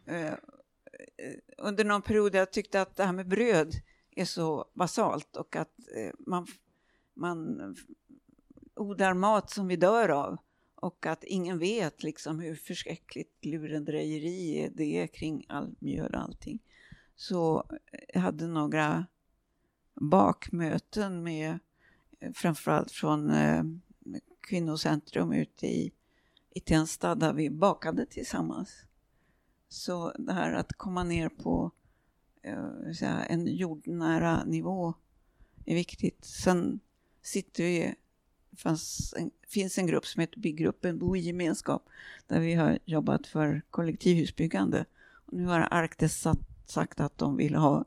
[0.05, 0.37] eh, eh,
[1.57, 3.73] under någon period jag tyckte att det här med bröd
[4.15, 6.47] är så basalt och att eh, man,
[7.13, 7.75] man
[8.75, 10.37] odlar mat som vi dör av
[10.75, 16.59] och att ingen vet liksom hur förskräckligt lurendrejeri det är kring all mjöl och allting.
[17.15, 17.69] Så
[18.13, 19.05] jag hade några
[19.93, 21.59] bakmöten med
[22.19, 23.63] eh, framförallt från eh,
[24.43, 25.91] kvinnocentrum ute i,
[26.49, 28.85] i Tensta där vi bakade tillsammans.
[29.69, 31.71] Så det här att komma ner på
[32.41, 34.93] eh, säga, en jordnära nivå
[35.65, 36.25] är viktigt.
[36.25, 36.79] Sen
[37.21, 37.95] sitter vi
[38.57, 41.89] fanns en, finns en grupp som heter Byggruppen Bo i gemenskap
[42.27, 44.85] där vi har jobbat för kollektivhusbyggande.
[45.25, 47.85] Och nu har Arktis satt, sagt att de vill ha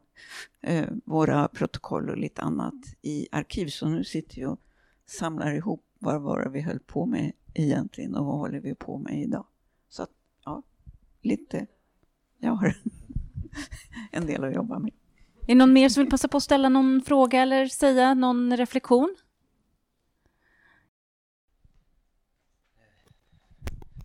[0.61, 3.67] eh, våra protokoll och lite annat i arkiv.
[3.69, 4.61] Så nu sitter vi och
[5.07, 8.99] samlar ihop vad var det vi höll på med egentligen och vad håller vi på
[8.99, 9.47] med idag.
[9.89, 10.11] Så att,
[10.45, 10.63] ja,
[11.23, 11.67] lite.
[12.39, 12.77] Jag har
[14.13, 14.93] en del att jobba med.
[15.41, 18.57] Är det någon mer som vill passa på att ställa någon fråga eller säga någon
[18.57, 19.17] reflektion?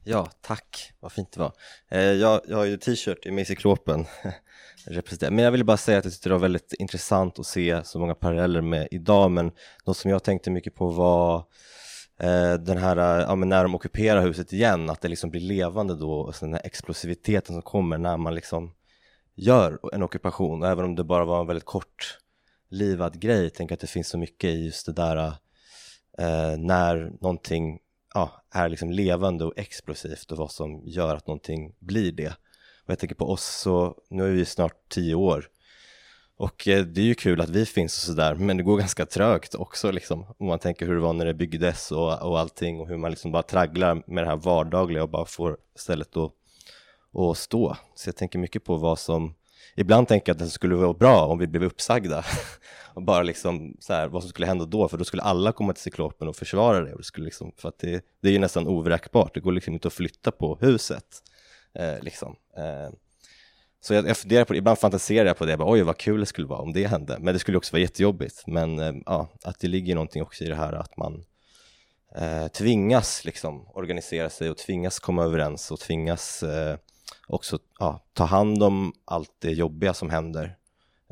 [0.03, 0.93] Ja, tack.
[0.99, 1.53] Vad fint det var.
[1.89, 4.05] Eh, jag, jag har ju t-shirt i Mexiklopen,
[4.85, 5.31] representerar.
[5.31, 7.99] men jag ville bara säga att jag tyckte det var väldigt intressant att se så
[7.99, 9.51] många paralleller med idag, men
[9.85, 11.45] något som jag tänkte mycket på var
[12.19, 15.41] Eh, den här, eh, ja, men när de ockuperar huset igen, att det liksom blir
[15.41, 18.73] levande då, och sen den här explosiviteten som kommer när man liksom
[19.35, 22.17] gör en ockupation, även om det bara var en väldigt kort
[22.69, 25.17] livad grej, tänker att det finns så mycket i just det där
[26.17, 27.79] eh, när någonting
[28.13, 32.29] ja, är liksom levande och explosivt och vad som gör att någonting blir det.
[32.85, 35.45] Och jag tänker på oss, så nu är vi snart tio år
[36.41, 39.05] och eh, det är ju kul att vi finns och sådär, men det går ganska
[39.05, 40.25] trögt också liksom.
[40.37, 43.11] Om man tänker hur det var när det byggdes och, och allting och hur man
[43.11, 46.31] liksom bara tragglar med det här vardagliga och bara får stället att,
[47.13, 47.77] att stå.
[47.95, 49.33] Så jag tänker mycket på vad som,
[49.75, 52.25] ibland tänker jag att det skulle vara bra om vi blev uppsagda
[52.93, 55.73] och bara liksom så här, vad som skulle hända då, för då skulle alla komma
[55.73, 56.91] till Cyklopen och försvara det.
[56.91, 59.73] Och det skulle liksom, för att det, det är ju nästan ovräkbart, det går liksom
[59.73, 61.05] inte att flytta på huset.
[61.73, 62.35] Eh, liksom.
[62.57, 62.93] eh,
[63.83, 65.97] så jag, jag funderar på det, ibland fantiserar jag på det, jag bara, oj vad
[65.97, 68.43] kul det skulle vara om det hände, men det skulle också vara jättejobbigt.
[68.47, 71.23] Men eh, ja, att det ligger någonting också i det här att man
[72.15, 76.77] eh, tvingas liksom organisera sig och tvingas komma överens och tvingas eh,
[77.27, 80.57] också ja, ta hand om allt det jobbiga som händer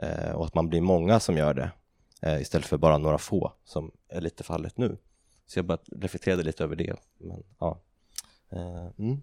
[0.02, 1.72] eh, och att man blir många som gör det
[2.22, 4.98] eh, istället för bara några få som är lite fallet nu.
[5.48, 6.96] Så jag bara reflekterade lite över det.
[7.18, 7.80] Men, ja.
[8.52, 9.22] Eh, mm.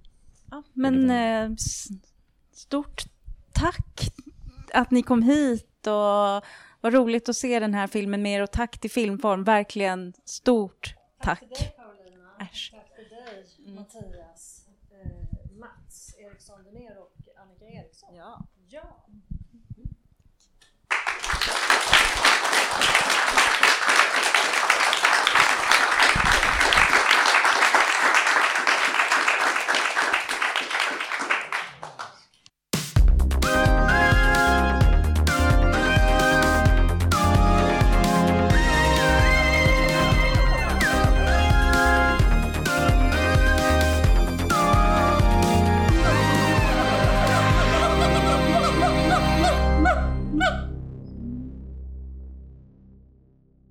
[0.50, 1.56] Ja, men
[2.52, 3.06] stort
[3.60, 4.10] tack
[4.74, 6.44] att ni kom hit och
[6.80, 10.94] vad roligt att se den här filmen med er och tack till Filmform, verkligen stort
[11.22, 11.42] tack.
[12.40, 12.72] Äsch.
[12.74, 14.66] Tack till dig, Mattias.
[14.90, 18.14] eh, Mats Eriksson Denér och Annika Eriksson.
[18.14, 18.46] Ja.
[18.68, 19.06] ja.